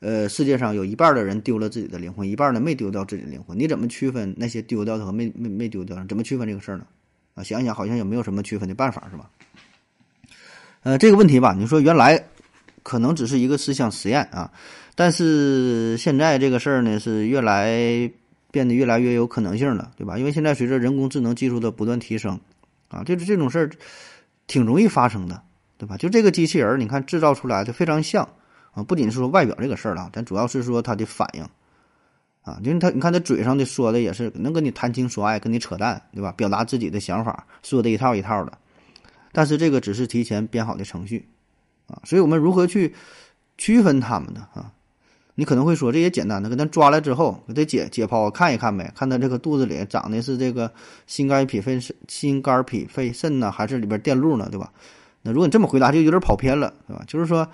[0.00, 3.58] 呃，世界上有一半的人丢了自己的灵魂，一半呢没丢掉自己的灵魂。
[3.58, 5.96] 你怎么区分那些丢掉的和没没没丢掉？
[6.06, 6.86] 怎么区分这个事儿呢？
[7.34, 9.30] 啊，想想好像也没有什么区分的办法，是吧？
[10.82, 12.22] 呃，这个问题吧，你说原来
[12.82, 14.52] 可能只是一个思想实验啊，
[14.94, 18.10] 但是现在这个事儿呢是越来
[18.50, 20.18] 变得越来越有可能性了，对吧？
[20.18, 22.38] 因为现在随着人工智能技术的不断提升，
[22.88, 23.70] 啊，就是这种事儿
[24.46, 25.42] 挺容易发生的，
[25.78, 25.96] 对吧？
[25.96, 28.28] 就这个机器人，你看制造出来的非常像。
[28.76, 31.42] 啊，不仅是说外表这个事儿了，咱主要是说他的反应，
[32.42, 36.30] 啊，就是他，你看他嘴上的说的也是能跟你谈情说爱，跟你扯淡，对吧？
[36.32, 38.52] 表达自己的想法，说的一套一套的。
[39.32, 41.26] 但是这个只是提前编好的程序，
[41.86, 42.94] 啊，所以我们如何去
[43.56, 44.46] 区分他们呢？
[44.52, 44.70] 啊，
[45.34, 50.70] 你可能会说这也简单的，给他抓来之后，给他解解剖看一看呗，看他这个肚子里长的是这个
[51.06, 54.70] 心肝脾肺肾，心肝脾肺肾呢，还是里边电路呢，对吧？
[55.22, 57.02] 那如果你这么回答，就有点跑偏了，对吧？
[57.06, 57.48] 就是说。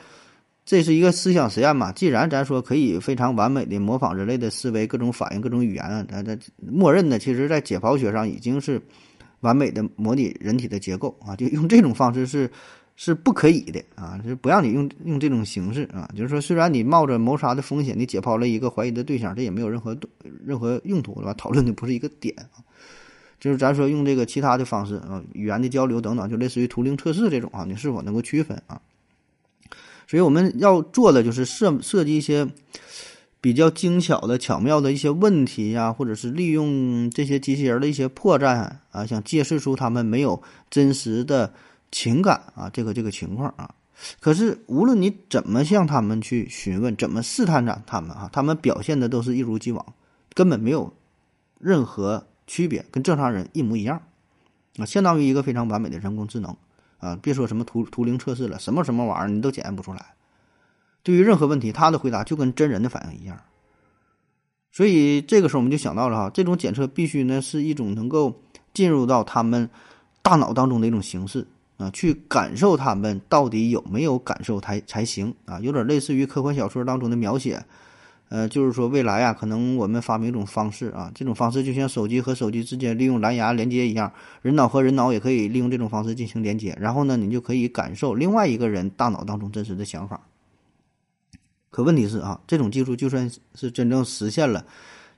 [0.73, 1.93] 这是一个思想实验嘛？
[1.93, 8.81] 既然咱说可以非常完美的模仿人类的思维、各种反应、各种语言啊，咱咱默认的，其实在解剖学上已经是
[9.41, 11.37] 完美的模拟人体的结构啊。
[11.37, 12.51] 就用这种方式是
[12.97, 16.09] 是不可以的啊，是不让你用用这种形式啊。
[16.17, 19.95] 就是说，虽然你冒着谋杀的风险，你解剖了一个怀疑的对象，这也没有任何
[20.43, 21.35] 任何用途，对吧？
[21.35, 22.65] 讨论的不是一个点啊。
[23.39, 28.81] 就是咱说用这个其他的方式啊，语言的交流等等，就类似于图灵测试这种啊，你是否能够区分啊？
[30.13, 32.47] 所以我们要做的就是设设计一些
[33.41, 41.55] 比较精巧的、巧妙的一些问题呀，或者是利用这些机器人的一些破绽啊，想揭示出他们没有真实的
[41.91, 43.75] 情感啊，这个这个情况啊。
[44.21, 49.95] 可是无论你怎么向他们去询问，怎么试探着他们啊，他们表现的都是一如既往，
[50.35, 50.93] 根本没有
[51.59, 54.03] 任何区别，跟正常人一模一样
[54.77, 56.55] 啊，相当于一个非常完美的人工智能。
[57.03, 60.15] 啊，别说什么图图灵测试了，什么什么玩意儿你都检验不出来。
[61.03, 63.37] 对于任何问题，他的回答就跟真人的反应一样。
[64.71, 68.41] 所以这个时候我们就想到了哈，这种检测必须呢是一种能够
[68.73, 69.69] 进入到他们
[70.23, 71.45] 大脑当中的一种形式
[71.77, 77.65] 啊，去感受他们到底有没有感受才才行啊，有点类似于科幻小说当中的描写。
[78.33, 84.11] 呃，就是说未来啊，可能我们发明一种方式啊，这种方式就像手机和手机之间利用蓝牙连接一样，
[84.41, 90.19] 人脑和人脑也可以利用这种方式进行连接，然后呢，你就可以感受另外一个人大脑当中真实的想法。
[91.69, 94.65] 可问题是啊，这种技术就算是真正实现了，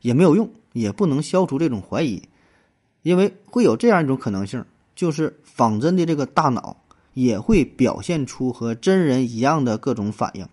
[0.01, 2.21] 也没有用，也不能消除这种怀疑，
[3.03, 4.65] 因为会有这样一种可能性，
[4.97, 6.77] 就是仿真的这个大脑
[7.13, 10.45] 也会表现出和真人一样的各种反应。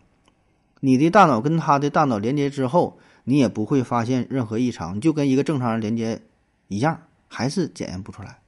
[0.82, 6.22] 你的大脑跟他的大脑连接之后，你也不会发现任何异常，就跟一个正常人连接
[6.68, 8.40] 一样，还是检验不出来。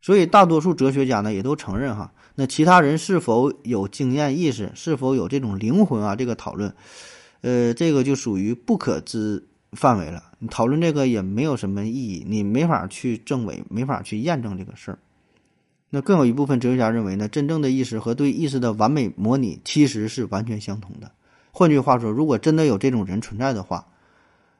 [0.00, 6.14] 所以，大多数哲学家呢也都承认哈，那其他人是否有经验意识，是否有这种灵魂啊？
[6.14, 6.72] 这个讨论，
[7.40, 10.22] 呃，这个就属于不可知范围了。
[10.38, 14.98] 你讨论这个也没有什么意义，你没法去证伪，没法去验证这个事儿。
[15.90, 21.12] 那更有一部分哲学家认为呢，真正的意识和对意识的完美模拟其实是完全相同的。
[21.52, 23.86] 换句话说，如果真的有这种人存在的话，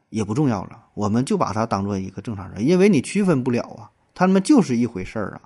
[0.08, 5.42] 也不重要了，我们就把他当做一个正常人，因为你区分不了啊，他们就是一回事儿啊。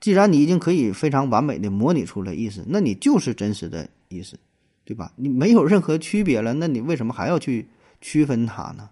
[0.00, 4.36] 既然你已经可以非常完美的模拟出来意识，那你就是真实的意识，
[4.84, 5.12] 对吧？
[5.14, 7.68] 你没有任何区别了，那你为什么还要去
[8.00, 8.90] 区分它呢？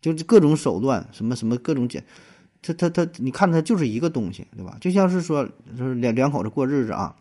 [0.00, 2.02] 就是各种手段，什么什么各种简。
[2.62, 4.76] 他他他，你看他就是一个东西，对吧？
[4.80, 5.44] 就像是说，
[5.76, 7.14] 就是两两口子过日子啊。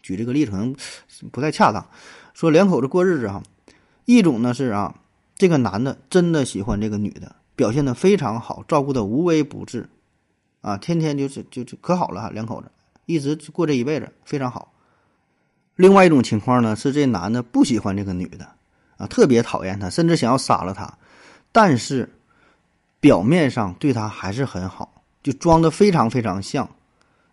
[0.00, 0.74] 举这个例子可能
[1.32, 1.86] 不太恰当，
[2.32, 3.42] 说两口子过日子哈，
[4.06, 4.94] 一种呢是啊，
[5.34, 9.86] 这个男的真的喜欢这个女的，表现的非常好，照顾的无微不至，
[10.62, 12.70] 啊，天天就是就就可好了哈，两口子
[13.04, 14.72] 一直过这一辈子非常好。
[15.74, 18.48] 另外一种情况呢是这男的不喜欢这个女的，
[18.96, 20.96] 啊，特别讨厌她，甚至想要杀了她，
[21.52, 22.08] 但是。
[23.00, 26.68] 表面上对他还是很好，就装的非常非常像，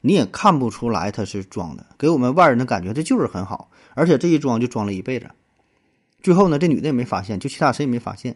[0.02, 5.30] 你也看不出来他是装的，给我们外人的感觉这就是很好，而且这一装就装了一辈子。
[6.22, 8.36] 最后呢，这女的也没发现，就其他谁也没发现。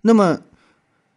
[0.00, 0.40] 那么，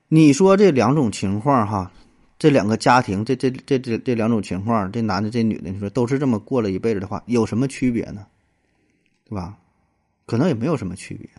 [0.07, 1.91] 你说这两种情况哈，
[2.37, 8.25] 这两个家庭，这这这这这两种情况，这男的这女的，你说都是这么过了一辈子的话，有什么区别呢？
[9.25, 9.57] 对吧？
[10.25, 11.29] 可能也没有什么区别。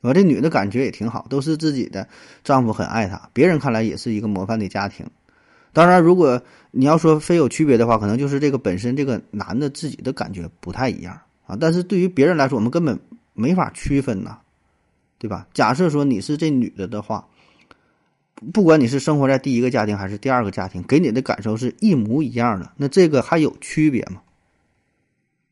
[0.00, 2.08] 我这女的感觉也挺好，都是自己的
[2.42, 5.06] 丈夫很爱她，别人看来也是一个模范的家庭。
[5.72, 11.56] 当然，如果你要说非有区别的话，可能就是这个本身这个男的自己的感觉不太一样啊。
[11.60, 12.98] 但是对于别人来说，我们根本
[13.34, 14.38] 没法区分呐，
[15.18, 15.46] 对吧？
[15.52, 17.28] 假设说你是这女的的话，
[18.52, 24.22] 不管你是生活在第一个家庭还是第二个家庭，给你的感受是一模一样的，那这个还有区别吗？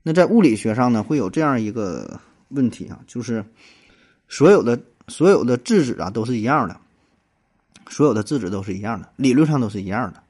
[0.02, 2.18] 那在物理学上呢，会有这样一个
[2.48, 3.44] 问题啊，就是。
[4.28, 6.76] 所有的所有的质子啊都是一样的，
[7.88, 10.22] 所有的质子都是一样的，理论上都是一样的。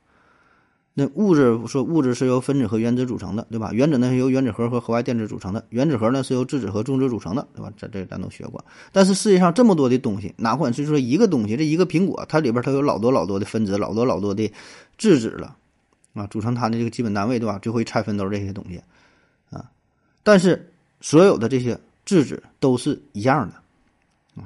[0.95, 3.71] 那物质说物质是由分子和原子组成的，对吧？
[3.73, 7.73] 原子呢是由原子核和核外电子组成的，原子核呢是由质子和中子组成的，对吧？
[7.77, 8.65] 这这咱都学过。
[8.91, 14.53] 但是世界上这么多的东西，哪管是说一个东西，这一个苹果，它里边它有老多老多的分子，老多老多的
[14.97, 15.57] 质子了，
[16.15, 17.61] 啊，组成它的这个基本单位，对吧？
[17.61, 18.83] 最后一拆分都是这些东西，
[19.51, 19.71] 啊，
[20.25, 23.55] 但是所有的这些质子都是一样的。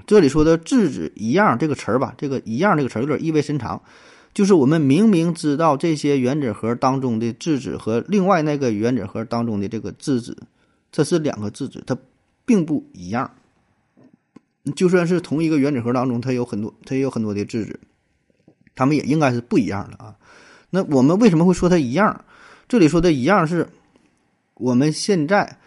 [0.07, 3.82] 这里说的“质子一样”这个词儿吧，这个“一样”这个词儿有点意味深长，
[4.34, 10.36] 就是我们明明知道这些原子核当中的质子和另外那个原子核当中的这个质子，
[10.90, 11.97] 这是两个质子，它
[12.45, 13.30] 并不一样。
[14.76, 17.80] 就算是同一个原子核当中，它有很多，它也有很多的质子，
[18.74, 20.16] 它们也应该是不一样的啊。
[20.70, 22.24] 那我们为什么会说它一样？
[22.68, 23.68] 这里说的一样是
[24.55, 25.59] 我们现在。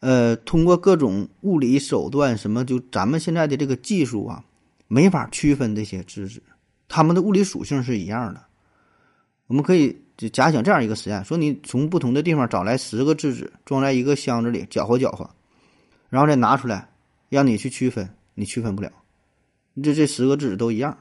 [0.00, 4.42] 呃，通过各种物理手段，什么就咱们现在的这个技术啊，
[4.88, 6.42] 没法区分这些质子，
[6.88, 8.42] 它们的物理属性是一样的。
[9.46, 15.28] 我们可以就假想这样一个实验：说你从不同的地方找来十个质子，装在一个箱子里，搅和搅和，
[16.08, 16.88] 然后再拿出来，
[17.28, 18.90] 让你去区分，你区分不了，
[19.82, 20.96] 这这十个质子都一样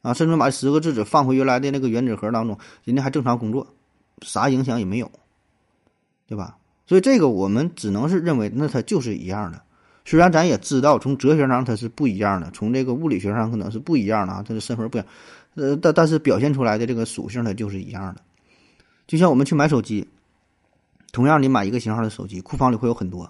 [0.00, 3.66] 啊，甚至把十个质子放回原来的那个原子核当中，人家还正常工作，
[4.22, 5.10] 啥影响也没有，
[6.26, 6.56] 对吧？
[6.86, 9.60] 所以这个我们只能是认为，那它就是一样的。
[10.04, 15.06] 虽然咱也知道，从哲学上它是不一样的，从这个物理学上可能是不一样的啊，它的身份不一样，
[15.56, 18.20] 呃，但但是表现出来的这个属性它就是一样的。
[19.08, 20.06] 就像我们去买手机，
[21.10, 23.28] 同样你买一个型号的手机，库房里会有很多，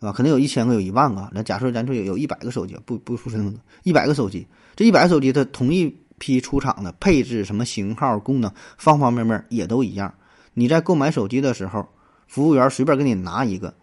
[0.00, 0.12] 对吧？
[0.12, 1.28] 可能有一千个，有一万个。
[1.32, 10.12] 那假设咱说有有一百个手机，不不不是那么，一百个手机，这一百个手机它同一批出厂的配置、什么型号、功能，方方面面也都一样。
[10.54, 11.86] 你在购买手机的时候，
[12.30, 13.74] 服务员随便给你拿一个，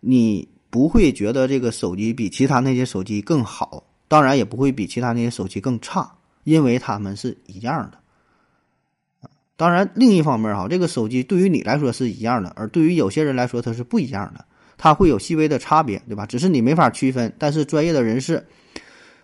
[0.00, 0.48] 你。
[0.72, 6.10] 不会觉得这个手机比其他那些手机更好，当然也不会比其他那些手机更差，
[6.44, 9.28] 因为它们是一样的。
[9.54, 14.42] 当然，另一方面哈，这个手机对于你来说是一样的，而对于有些人来说它是不一样的，
[14.78, 16.24] 它会有细微的差别，对吧？
[16.24, 18.42] 只是你没法区分，但是专业的人士，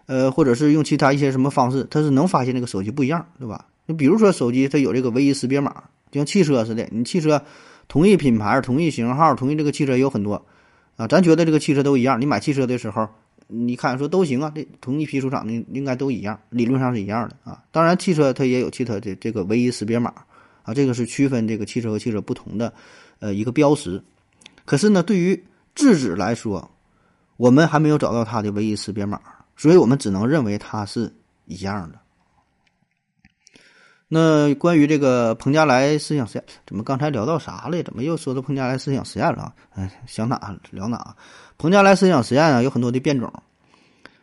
[0.05, 3.65] 呃，或者是用其他一些什么方式，他是能发现这个手机不一样，对吧？
[3.87, 7.43] 你比如说手机它有这个唯一识别码，就像汽车似的，你汽车
[7.89, 10.47] 同一品牌、同一型号、同一这个汽车有很多。
[10.97, 12.21] 啊，咱觉得这个汽车都一样。
[12.21, 13.09] 你买汽车的时候，
[13.47, 17.63] 你看说都行啊，这同一批出厂的应该都一样，理论上是一样的啊。
[17.71, 20.13] 当然，汽车它也有汽车的这个唯一识别码
[20.65, 22.73] 啊，这个是区分这个汽车和汽车不同的
[23.21, 24.03] 呃一个标识。
[24.65, 25.41] 可是呢，对于
[25.75, 26.69] 质子来说，
[27.37, 29.21] 我们还没有找到它的唯一识别码，
[29.57, 31.13] 所以我们只能认为它是
[31.47, 31.99] 一样的。
[34.11, 37.83] 那关于这个彭加莱思想实验，怎么刚才聊到啥了？
[37.83, 39.53] 怎么又说到彭加莱思想实验了？
[39.75, 41.15] 哎，想哪聊哪。
[41.59, 43.31] 彭加莱思想实验啊，有很多的变种。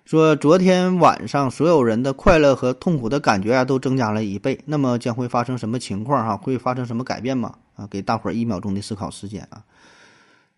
[0.05, 4.59] 说昨天晚上所有人的快乐和痛苦的感觉啊，都增加了一倍。
[4.65, 6.25] 那么将会发生什么情况？
[6.25, 7.53] 哈，会发生什么改变吗？
[7.75, 9.63] 啊，给大伙儿一秒钟的思考时间啊。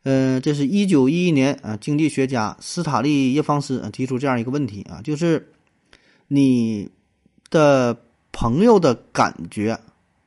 [0.03, 5.51] 嗯，这是一九一一年啊，经济学家斯塔利叶方斯啊提出这样一个问题啊，就是
[6.29, 6.89] 你
[7.49, 7.97] 的。
[8.39, 9.79] 朋友的感觉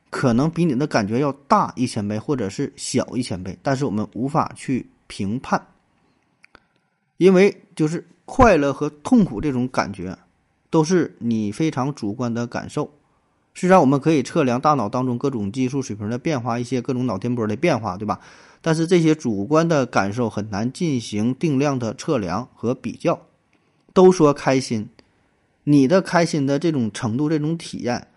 [0.09, 5.65] 可能比你的感觉要大一千倍，或者是小一千倍，但是我们无法去评判，
[7.15, 10.17] 因为就是快乐和痛苦这种感觉
[10.69, 12.91] 都是你非常主观的感受。
[13.55, 18.19] 虽然我们可以测量大脑当中各种激素水平的变化，一些各种脑电波的变化，对吧？
[18.61, 23.21] 但是这些主观的感受很难进行定量的测量和比较。
[23.93, 24.89] 都说开心。
[25.63, 28.07] 你的开心的这种程度、这种体验，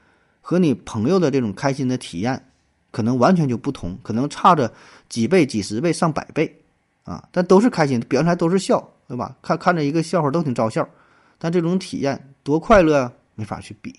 [0.40, 2.42] 和你朋友的这种开心的体验，
[2.90, 4.72] 可能完全就不同，可能差着
[5.08, 6.60] 几倍、几十倍、上百倍，
[7.04, 7.28] 啊！
[7.32, 9.36] 但都是开心，表现出来都是笑，对吧？
[9.42, 10.88] 看看着一个笑话都挺招笑，
[11.38, 13.94] 但这种体验多快乐，没法去比，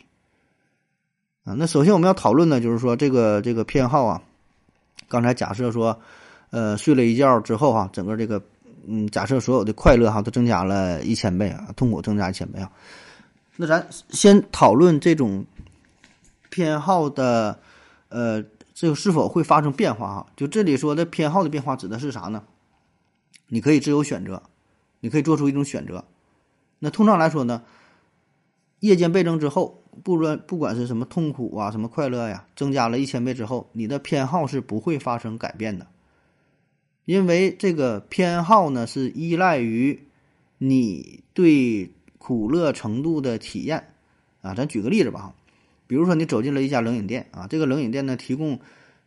[1.44, 1.54] 啊！
[1.58, 4.22] 那首先我们要讨论的，就是说这个这个偏好啊，
[5.08, 6.00] 刚才假设说，
[6.50, 8.42] 呃，睡了一觉之后哈，整个这个，
[8.88, 12.72] 嗯，假设所有的快乐哈都增加了一千倍啊，痛苦增加一千倍啊。
[13.58, 15.46] 那咱先讨论这种
[16.50, 17.60] 偏好的，
[18.10, 18.44] 呃，
[18.74, 20.28] 这个是否会发生变化哈？
[20.36, 22.44] 就这里说的偏好的变化指的是啥呢？
[23.48, 24.44] 你可以自由选择，
[25.00, 26.04] 你可以做出一种选择。
[26.80, 27.64] 那通常来说呢，
[28.82, 35.88] 夜间倍增之后，不论不管是什么痛苦啊，什么快乐呀，增加了一千倍之后，你的偏好是不会发生改变的，
[37.06, 40.06] 因为这个偏好呢是依赖于
[40.58, 41.92] 你对。
[42.26, 43.94] 苦乐程度的体验，
[44.42, 45.32] 啊，咱举个例子吧，
[45.86, 48.60] 比如说你走进了一家冷饮店啊，这个冷饮店呢提供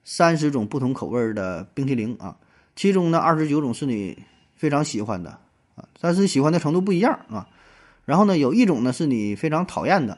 [0.04, 2.36] 三十种不同口味的冰淇淋啊，
[2.76, 4.16] 其中呢二十九种是你
[4.54, 5.30] 非常喜欢的
[5.74, 7.48] 啊，但是喜欢的程度不一样啊，
[8.04, 10.16] 然后呢有一种呢是你非常讨厌的，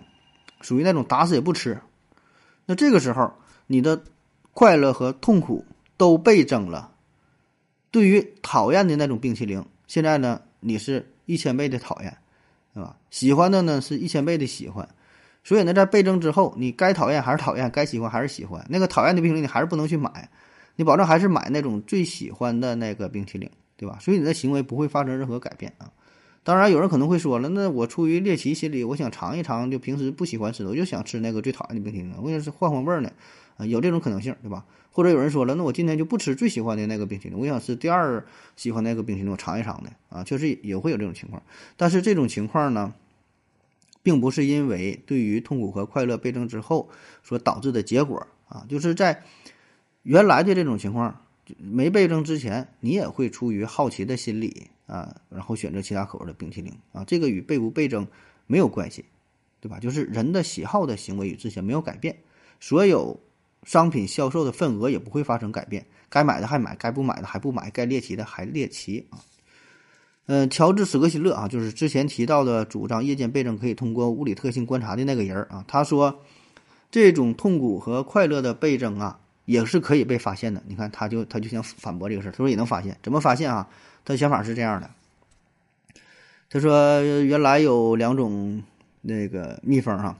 [0.60, 1.80] 属于那种打死也不吃，
[2.66, 3.32] 那这个时候
[3.66, 4.04] 你的
[4.52, 5.64] 快乐和痛苦
[5.96, 6.92] 都倍增了，
[7.90, 12.14] 对于讨厌的那种冰淇淋，现在呢你是一千倍的讨厌。
[12.72, 12.96] 对吧？
[13.10, 14.88] 喜欢的呢是一千倍的喜欢，
[15.42, 18.64] 所以呢，在倍增之后，你该讨厌还是讨厌，该喜欢还是喜欢。
[18.68, 20.28] 那个讨厌的冰淇淋你还是不能去买，
[20.76, 23.98] 你保证还是买那种最喜欢的那个冰淇淋，对吧？
[24.00, 25.90] 所以你的行为不会发生任何改变啊。
[26.42, 33.10] 当然，有人可能会说了，那我出于猎奇心理，我想尝一尝，就平时不喜欢吃的，我就想吃那个最讨厌的冰淇淋，我也是换换味儿呢，
[33.58, 34.64] 啊，有这种可能性，对吧？
[34.92, 38.26] 或者有人说了，那我今天就不吃最喜欢的那个冰淇淋，我想吃第二
[38.56, 41.40] 喜欢那个冰淇淋，我尝一尝的啊，确实也会有这种情况。
[41.76, 42.92] 但是这种情况呢，
[44.02, 46.88] 并不是因为对于痛苦和快乐倍增之后
[47.22, 49.22] 所导致的结果啊，就是在
[50.02, 51.24] 原来的这种情况
[51.56, 58.08] 没倍增之前，你也会出于好奇的心理啊，然后选择其他口味的冰淇淋啊，这个与倍不倍增
[58.48, 59.04] 没有关系，
[59.60, 59.78] 对吧？
[59.78, 62.16] 就是人的喜好的行为与之前没有改变，
[62.58, 63.20] 所有。
[63.64, 69.18] 商品销售的份额也不会发生改变，该买的还买，该不买的还不买，该猎奇的还猎奇啊。
[70.26, 76.20] 呃，乔治·史格希勒啊，就是之前提到的主张夜间倍增可以通过物理特性观察的那个人啊，他说，
[76.90, 80.62] 这种痛苦和快乐的倍增啊，也是可以被发现的。
[80.68, 83.68] 你看，他就他就想反驳这个事儿，他说也能发现，怎么发现啊？
[84.04, 84.88] 他的想法是这样的，
[86.48, 88.62] 他说原来有两种
[89.02, 90.16] 那个蜜蜂哈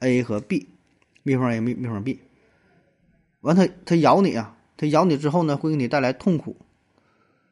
[0.00, 0.66] ，A 和 B，
[1.22, 2.18] 蜜蜂 A 蜜蜜蜂 B，
[3.42, 6.56] 完它它咬你啊，它咬你之后呢，会给你带来痛苦。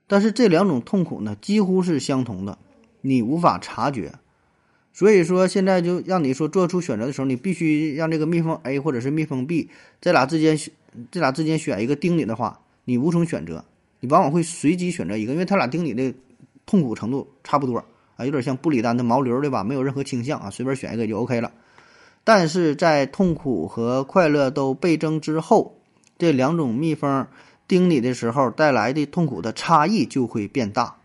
[0.09, 2.59] 但是这两种痛苦呢，几乎是相同的，
[3.03, 4.12] 你无法察觉。
[4.93, 9.70] 所以说，现在就让你说做出选择的时候，你必须让这个蜜蜂 A 或者是蜜蜂 B
[10.01, 10.72] 这俩之间选，
[11.12, 13.64] 这俩之间选一个叮你的话，你无从选择，
[14.01, 16.12] 你往往会随机选择一个，因为它俩叮你的
[16.66, 17.84] 痛苦程度差不多
[18.16, 19.62] 啊，有点像布里丹的毛驴对吧？
[19.62, 21.53] 没有任何倾向啊，随便选一个就 OK 了。
[22.24, 25.80] 但是在痛苦和快乐都倍增之后，
[26.21, 27.27] 这两种蜜蜂。
[27.66, 30.97] 叮你的时候带来的痛苦的差异就会变大。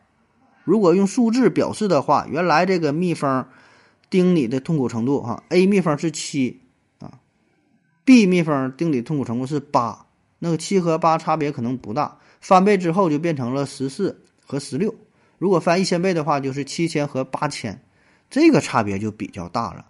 [0.63, 3.45] 如果用数字表示的话，原来这个蜜蜂
[4.09, 6.61] 叮你的痛苦程度，哈，A 蜜蜂是七
[6.97, 7.20] 啊
[8.03, 10.07] ，B 蜜蜂叮你痛苦程度是八，
[10.39, 14.95] 那个七和八差别可能不大，翻倍之后就变成了十四和十六。
[15.38, 17.80] 如果翻一千倍的话，就是七千和八千，
[18.32, 19.86] 这个差别就比较大了。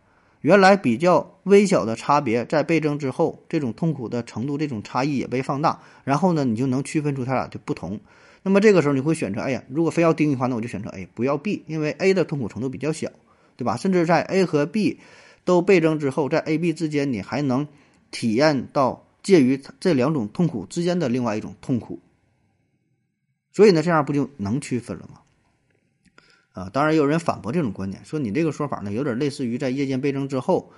[0.45, 5.81] 原来比较微小的差别，在倍增之后，这种痛苦的程度，这种差异也被放大。
[6.03, 7.99] 然后呢，你就能区分出它俩的不同。
[8.43, 13.09] 那么这个时候，你会选择，哎呀，如果非要盯的话，那我就选择 A，不要 B，因为 A 的痛苦程度比较小，
[13.57, 13.75] 对吧？
[13.75, 14.99] 甚至在 A 和 B
[15.45, 17.67] 都倍增之后，在 A、B 之间，你还能
[18.11, 21.99] 体验到介于这两种痛苦之间的另外一种痛苦。
[23.51, 25.21] 所以呢，这样不就能区分了吗？
[26.55, 30.71] 啊，当然也有人反驳这种观点，说你这个说法呢，有点类似于在夜间倍增之后，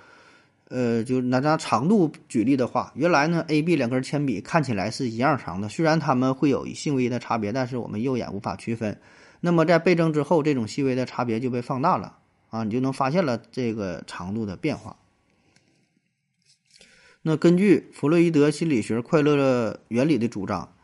[0.68, 9.00] 呃，就拿拿长度举例的话，原来呢，A、B 两根铅笔看起来是一样长的，虽然它们会有细微的差别，但是我们肉眼无法区分。
[9.40, 12.18] 那么在倍增之后，这种细微的差别就被放大了
[12.50, 14.96] 啊，你就能发现了这个长度的变化。
[17.22, 20.74] 那根据弗洛伊德心理学快乐原理的主张，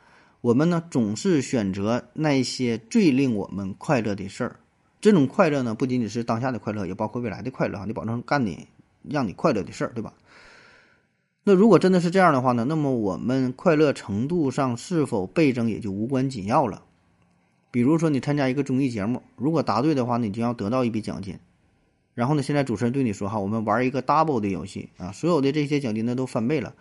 [0.41, 4.61] 我们呢总是选择那些最令我们快乐的事儿。
[5.05, 7.85] 这种快乐呢，不仅仅是当下的快乐，也包括未来的快乐啊！
[7.87, 8.69] 你保证干你
[9.03, 10.15] 让你快乐的事儿，对吧？
[11.43, 16.85] 那如果真的是这样的话呢，那么我们快乐程度上是否倍增也就无关紧要了。
[17.71, 21.39] 比如说你参加一个综艺节目，如果答对的话，你就要得到一笔奖金。
[22.15, 26.75] 然后呢，现在主持人对你说：“哈，我们玩一个 double 的游戏啊，所有的这些奖金呢都翻倍了。”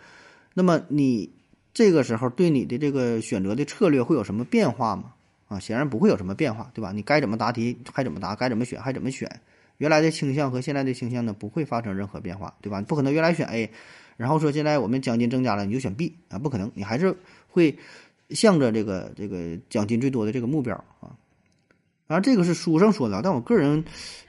[0.56, 1.30] 那么你
[1.74, 5.12] 这个时候对你的这个选择的策略会有什么变化吗？
[5.48, 6.92] 啊，显然不会有什么变化，对吧？
[6.92, 9.30] 你该怎么答题还怎么答，该怎么选还怎么选，
[9.78, 12.82] 原来的倾向和现在的倾向呢不会发生任何变化，对吧？
[12.82, 13.70] 不可能原来选 A，
[14.18, 17.16] 然后说现在我们奖金增加了你就选 B 啊，不可能，你还是
[17.50, 17.78] 会
[18.30, 21.14] 向着这个这个奖金最多的这个目标啊。
[22.08, 23.84] 然后这个是书上说的，但我个人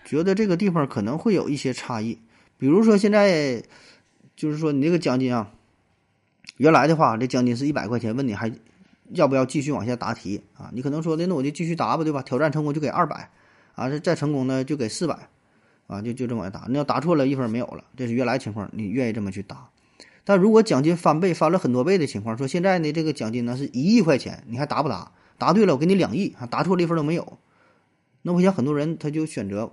[0.05, 2.19] 觉得这个地方可能会有一些差异，
[2.59, 3.63] 比如说现在
[4.37, 5.53] 就是说你这个奖金啊，
[6.57, 8.53] 原来的话这奖金是一百块钱，问你还。
[9.15, 10.71] 要不要继续往下答题啊？
[10.73, 12.23] 你可能说的，那我就继续答吧，对吧？
[12.23, 13.31] 挑战成功就给二百，
[13.75, 15.29] 啊，这再成功呢就给四百，
[15.87, 16.67] 啊，就就这么答。
[16.69, 19.69] 你要答错了，一分没有了，这是原来情况，你愿意这么去答。
[20.25, 25.13] 但如果奖金翻倍，翻了很多倍的情况，说现在呢这个奖金呢是一亿块钱，你还答不答？
[25.37, 27.39] 答对了我给你两亿，啊，答错了一分都没有。
[28.23, 29.73] 那我想很多人他就选择，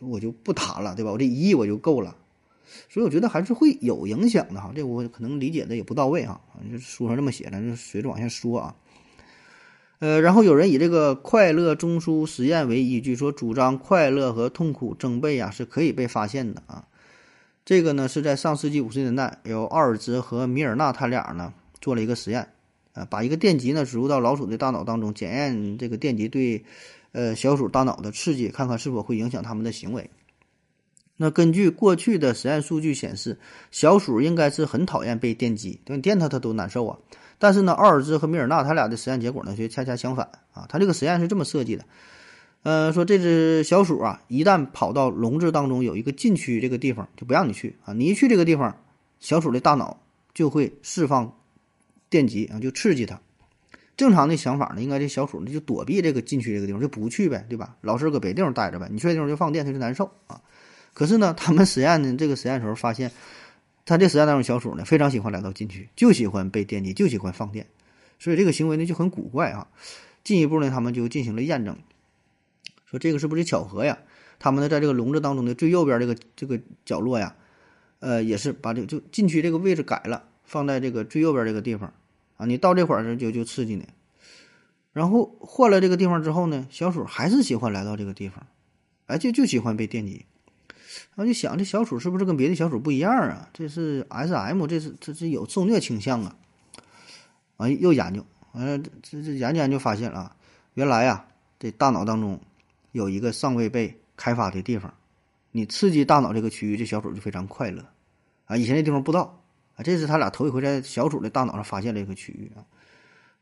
[0.00, 1.10] 我就不答了，对吧？
[1.10, 2.16] 我这一亿我就够了。
[2.88, 6.40] 所以我觉得还是会有影响的哈，这我可能理解的也不到位哈，
[6.70, 8.74] 就书上这么写的，就随着往下说啊。
[9.98, 16.86] 呃，然后有人以这个快乐中枢实验为依据，说主张快乐和痛苦增倍啊是可以被发现的啊。
[17.66, 21.52] 这个呢是在上世纪五十年代，由奥尔兹和米尔纳他俩呢
[21.82, 22.48] 做了一个实验，
[22.94, 26.64] 呃，把一个电极呢植入到老鼠的大脑当中，检验这个电极对
[27.12, 30.08] 呃小鼠大脑的刺激，看看是否会影响它们的行为。
[31.22, 33.38] 那根据过去的实验数据显示，
[33.70, 36.96] 小鼠应该是很讨厌被电击，对你电它它都难受啊。
[37.38, 40.64] 但是呢，奥尔兹和米尔纳他俩的实验结果呢却恰恰相反啊。
[40.70, 41.84] 他这个实验是这么设计的，
[42.62, 47.92] 呃，说这只小鼠啊，一旦跑到笼子当中有一个禁区这个地方，就不让你去啊。
[47.92, 48.74] 你一去这个地方，
[49.18, 50.00] 小鼠的大脑
[50.32, 51.36] 就会释放
[52.08, 53.20] 电极啊，就刺激它。
[53.94, 57.76] 正常的想法呢，应该这小鼠呢就躲避这个禁区这个地方，就不去呗，对吧？
[57.82, 58.88] 老是搁别地方待着呗。
[58.90, 60.40] 你去那地方就放电，它就难受啊。
[60.92, 63.10] 可是呢，他们实验的这个实验时候发现，
[63.86, 67.66] 他这实验当中小鼠呢非常喜欢来到禁区，就喜欢被电击，就喜欢放电，
[68.18, 69.68] 所以这个行为呢就很古怪啊。
[70.22, 71.78] 进一步呢，他们就进行了验证，
[72.84, 73.98] 说这个是不是巧合呀？
[74.38, 77.36] 他们呢在这个笼子当中的最右边这个这个角落呀，
[78.00, 81.92] 呃，也是把这就禁区这个位置改了，放在这个最右边这个地方
[82.36, 82.46] 啊。
[82.46, 83.86] 你到这块儿就就刺激你。
[84.92, 88.46] 然后换了这个地方之后呢，小鼠还是喜欢来到这个地方，
[89.06, 90.26] 哎，就就喜欢被电击。
[91.14, 93.48] 然后就想，这小鼠是不是跟别的小鼠不一样啊？
[93.52, 96.36] 这是 S M，这是这是有受虐倾向啊！
[97.58, 100.34] 啊，又研究，完了，这这研究研究发现啊，
[100.74, 101.24] 原来呀，
[101.58, 102.40] 这大脑当中
[102.92, 104.92] 有一个尚未被开发的地方，
[105.52, 107.84] 你刺激大脑这个区域，这小鼠就非常快乐
[108.46, 108.56] 啊！
[108.56, 109.42] 以前这地方不知道
[109.76, 112.66] 啊，这是他俩头一回在小鼠的大脑上发现了一个区域啊！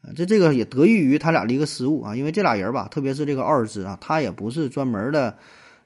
[0.02, 5.38] 啊，这这个也得益于他俩的一个失误啊，因为这俩人吧，特别是这个奥尔兹啊，他也不是专门的。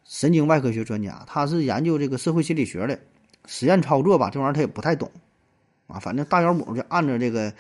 [0.05, 2.99] 神经外科学专家，他是研究这个社会心理学的，
[3.47, 5.11] 实验操作吧，这玩意儿他也不太懂，
[5.87, 7.53] 啊，反正大妖母就按照这个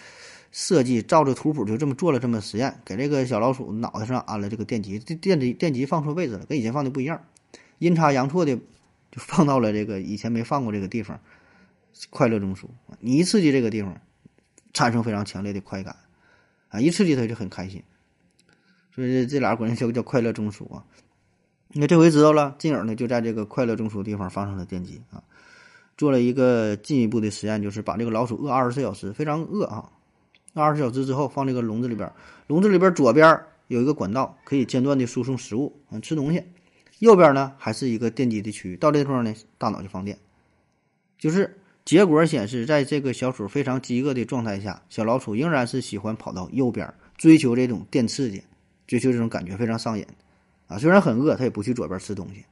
[0.51, 7.24] 设计，照着图谱就这么做了这么实验，给这个小老鼠脑袋上安了这个电极，这电极电极放错位置了，跟以前放的不一样，
[7.78, 8.62] 阴差阳错的就
[9.18, 11.20] 放到了这个以前没放过这个地方，
[12.11, 12.64] 快乐中枢，
[13.01, 14.01] 你一刺激这个地方，
[14.72, 15.97] 产生非常强烈的快感，
[16.68, 17.82] 啊，一刺激它就很开心，
[18.95, 20.84] 所以这俩管叫叫快乐中枢啊。
[21.75, 25.23] 那这回知道了，进而呢就在这个快乐中枢地方发生了电击啊，
[25.97, 29.89] 做了一个进一步的实验，就是把这个老鼠饿二十四小时，非常饿啊，
[30.53, 32.12] 饿二十四小时之后放这个笼子里边，
[32.47, 36.43] 笼子里边左边有一个管道可以间断的输送食物啊吃东西，
[36.99, 40.18] 右边呢还是一个电击的区域，到这地方呢大脑就放电，
[41.18, 48.43] 就是结果显示，在这个小鼠非常饥饿的状态下，小老鼠仍然是喜欢跑到右边追求这种电刺激，
[48.87, 50.07] 追求这种感觉非常上瘾。
[50.73, 52.45] 啊，虽然很饿，他也不去左边吃东西。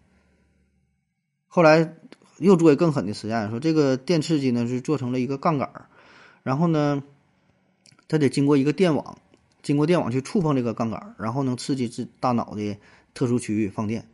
[1.49, 1.97] 后来
[2.39, 5.87] 又做一更狠的实验，说这个电刺激呢是做成了一个杠杆儿
[6.43, 7.03] 然后呢，
[8.09, 9.19] 它得经过一个电网，
[9.63, 12.77] 经过电网去触碰这个杠杆儿然后能刺激自大脑的
[13.15, 14.07] 特殊区域放电。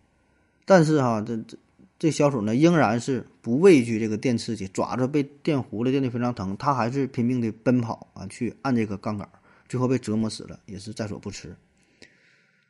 [0.64, 1.58] 但是哈，这这
[1.98, 9.38] 这小鼠呢仍然是不畏惧这个电刺激，爪子被电糊了，电的非常疼，它还是拼命的奔跑啊，去按这个杠杆儿
[9.68, 11.54] 最后被折磨死了，也是在所不辞。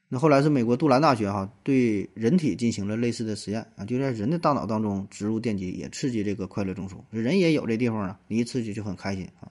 [0.08, 9.50] 那后来是美国杜兰大学哈对人体进行了类似的实验啊，就在人的大脑当中植入电极，也刺激这个快乐中枢，人也有这地方啊，你一刺激就很开心啊，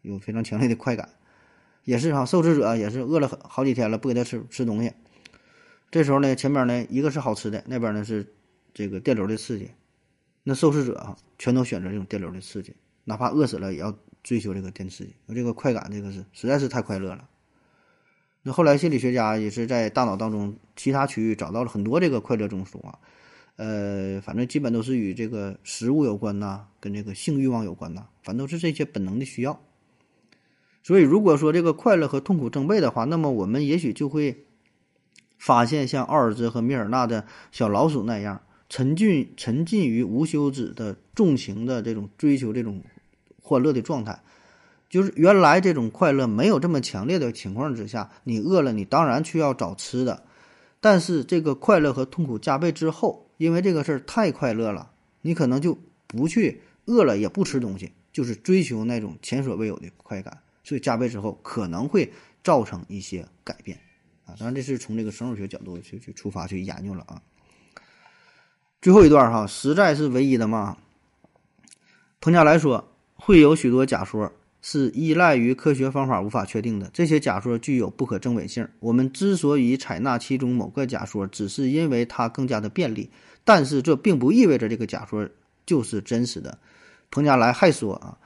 [0.00, 1.08] 有非常强烈的快感，
[1.84, 4.92] 也是哈，受试者也是饿了好几天了，不给他吃吃东西，
[5.92, 8.26] 这时候呢，前边呢一个是好吃的，那边呢是
[8.74, 9.70] 这个电流的刺激，
[10.42, 12.74] 那受试者啊全都选择这种电流的刺激，
[13.04, 17.28] 哪怕饿死了也要追求这个电刺激，这个快感这个是实在是太快乐了。
[18.44, 22.98] 那后来，心理学家也是在大脑当中其他区域找到了很多这个快乐中枢啊，
[23.54, 29.60] 呃，反正基本都是与这个食物有关呐，跟这个性欲望有关呐，反正都是这些本能的需要。
[30.82, 34.44] 所以，如果说这个快乐和痛苦正背的话，那么我们也许就会
[35.38, 42.82] 发现像奥尔兹和米尔纳的小老鼠那样，沉浸沉浸于无休止的纵情的这种追求这种
[43.40, 44.20] 欢乐的状态。
[44.92, 50.22] 就是原来这种快乐没有这么强烈的情况之下，你饿了，你当然去要找吃的。
[50.82, 54.90] 但是这个快乐和痛苦加倍之后，因为这个事儿太快乐了，
[55.22, 60.42] 你可能就不去饿了也不吃东西，就是追求那种前所未有的快感。
[60.62, 62.12] 所以加倍之后可能会
[62.44, 63.78] 造成一些改变
[64.26, 64.36] 啊。
[64.38, 67.22] 当然这是从这个生物学角度去去出发去研究了啊。
[68.82, 70.76] 最后一段哈，实在是唯一的嘛。
[72.20, 74.30] 彭加来说，会有许多假说。
[74.64, 78.66] 是依赖于科学方法无法确定的，这些假说具有不可证伪性。
[78.78, 83.10] 我们之所以采纳其中某个假说，只是因为它更加的便利，
[83.42, 85.28] 但是这并不意味着这个假说
[85.66, 86.56] 就是真实的。
[87.10, 88.16] 彭加莱还说啊，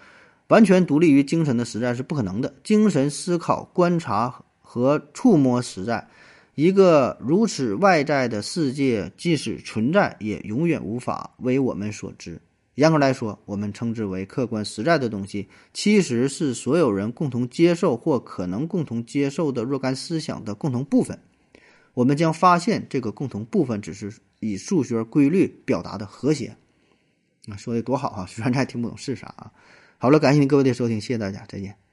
[0.48, 2.54] 完全独立于精神的实在是不可能的。
[2.62, 6.06] 精神思考、观察和触摸实在，
[6.54, 12.38] 一个如此外在的世界，即使存在，也永远无法为我们所知。
[12.76, 21.18] 严格来说，我们称之为客观实在的东西，其实是所有人共同接受或可能共同接受的若干思想的共同部分。
[21.94, 26.54] 我们将发现，这个共同部分只是以数学规律表达的和谐。
[27.48, 28.26] 啊，说的多好啊！
[28.28, 29.50] 虽然还听不懂是啥啊。
[29.98, 31.85] 好了，感谢您各位的收听，谢谢大家，再见。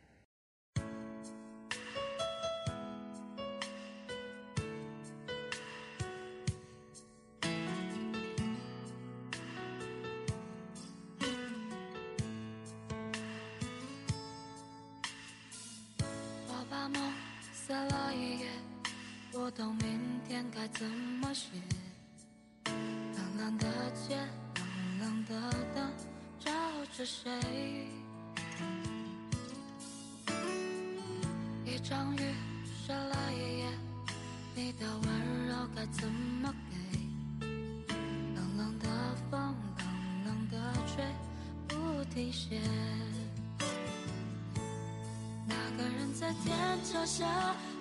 [45.47, 46.03] 那个人。
[46.13, 46.55] 在天
[46.85, 47.25] 桥下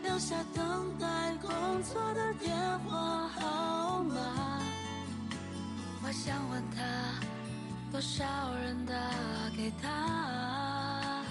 [0.02, 1.50] 留下等待工
[1.84, 2.50] 作的电
[2.80, 4.16] 话号码。
[6.02, 6.82] 我想问他，
[7.92, 8.24] 多少
[8.54, 8.94] 人打
[9.56, 11.22] 给他？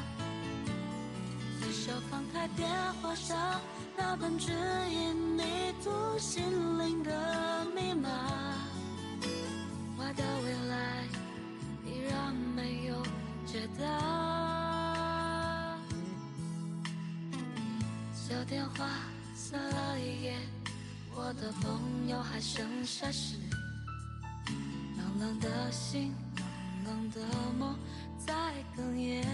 [1.59, 2.69] 随手放开电
[3.01, 3.59] 话上
[3.97, 4.53] 那本指
[4.89, 5.43] 引迷
[5.83, 6.43] 途心
[6.79, 8.09] 灵的密码，
[22.11, 23.37] 友还剩下是。
[24.97, 26.13] 冷冷的心，
[26.83, 27.21] 冷冷的
[27.57, 27.79] 梦
[28.17, 28.33] 在
[28.75, 29.25] 哽咽。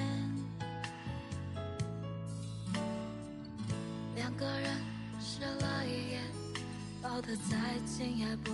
[4.16, 4.78] 两个人
[5.20, 6.22] 湿了一夜，
[7.02, 8.52] 抱得再紧也不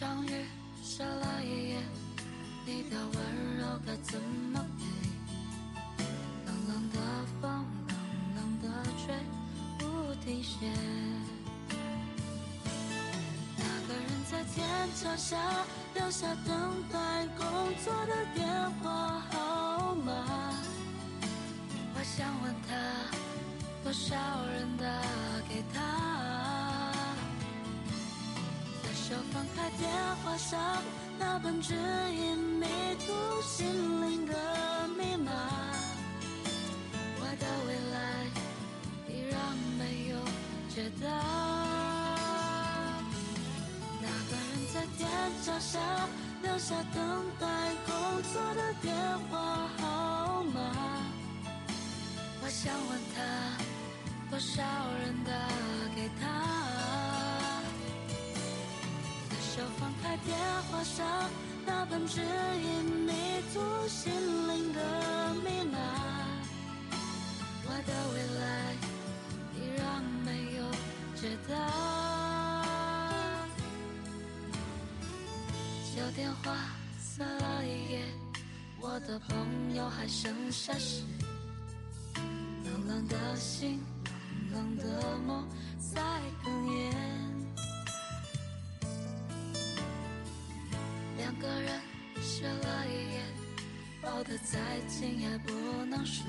[0.00, 0.30] 一场雨
[0.82, 1.76] 下了一夜，
[2.64, 4.18] 你的温柔该怎
[4.50, 4.84] 么给？
[6.46, 6.98] 冷冷的
[7.42, 7.98] 风，冷
[8.34, 8.64] 冷的
[8.96, 9.14] 吹，
[9.78, 10.72] 不停歇。
[13.58, 15.36] 那个人在天桥下
[15.94, 17.46] 留下等待工
[17.84, 18.48] 作的电
[18.80, 20.14] 话号码。
[21.94, 22.74] 我想问他，
[23.84, 24.86] 多少人打
[25.46, 26.29] 给他？
[29.10, 29.90] 随手翻开电
[30.22, 30.80] 话上
[31.18, 32.66] 那本指引迷
[33.04, 33.66] 途心
[34.02, 34.34] 灵的
[34.96, 35.32] 密码，
[37.18, 37.98] 我的未来
[39.08, 39.34] 依然
[39.76, 40.16] 没有
[40.72, 41.08] 解答。
[44.00, 45.08] 那个人在天
[45.42, 45.80] 桥下
[46.42, 48.94] 留下等待工作的电
[49.28, 50.60] 话号码。
[52.44, 53.18] 我想问他，
[54.30, 54.62] 多少
[55.02, 55.32] 人打
[55.96, 56.89] 给他？
[59.60, 60.34] 随手翻开电
[60.70, 61.06] 话上
[61.66, 63.12] 那本指引迷
[63.52, 64.10] 途心
[64.48, 65.78] 灵的密码，
[67.66, 68.74] 我的未来
[69.54, 70.64] 依然没有
[71.14, 71.52] 解答。
[75.94, 76.56] 旧电话
[76.98, 78.02] 撕了一页，
[78.80, 81.04] 我的朋友还剩下谁。
[82.64, 83.78] 冷冷的心，
[84.54, 85.46] 冷冷的梦
[85.78, 86.00] 在
[86.42, 87.29] 哽咽。
[91.20, 91.78] 两个人，
[92.22, 93.20] 湿了一夜，
[94.00, 94.58] 抱得再
[94.88, 95.52] 紧也不
[95.84, 96.24] 能睡。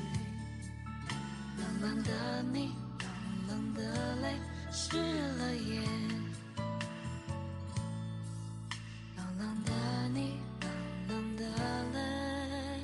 [1.57, 2.73] 冷冷的你，
[3.47, 4.35] 冷冷的泪，
[4.69, 5.81] 湿了夜。
[9.15, 9.71] 冷冷的
[10.13, 10.67] 你，冷
[11.07, 11.43] 冷的
[11.93, 12.81] 泪，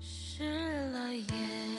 [0.00, 0.42] 湿
[0.90, 1.71] 了夜。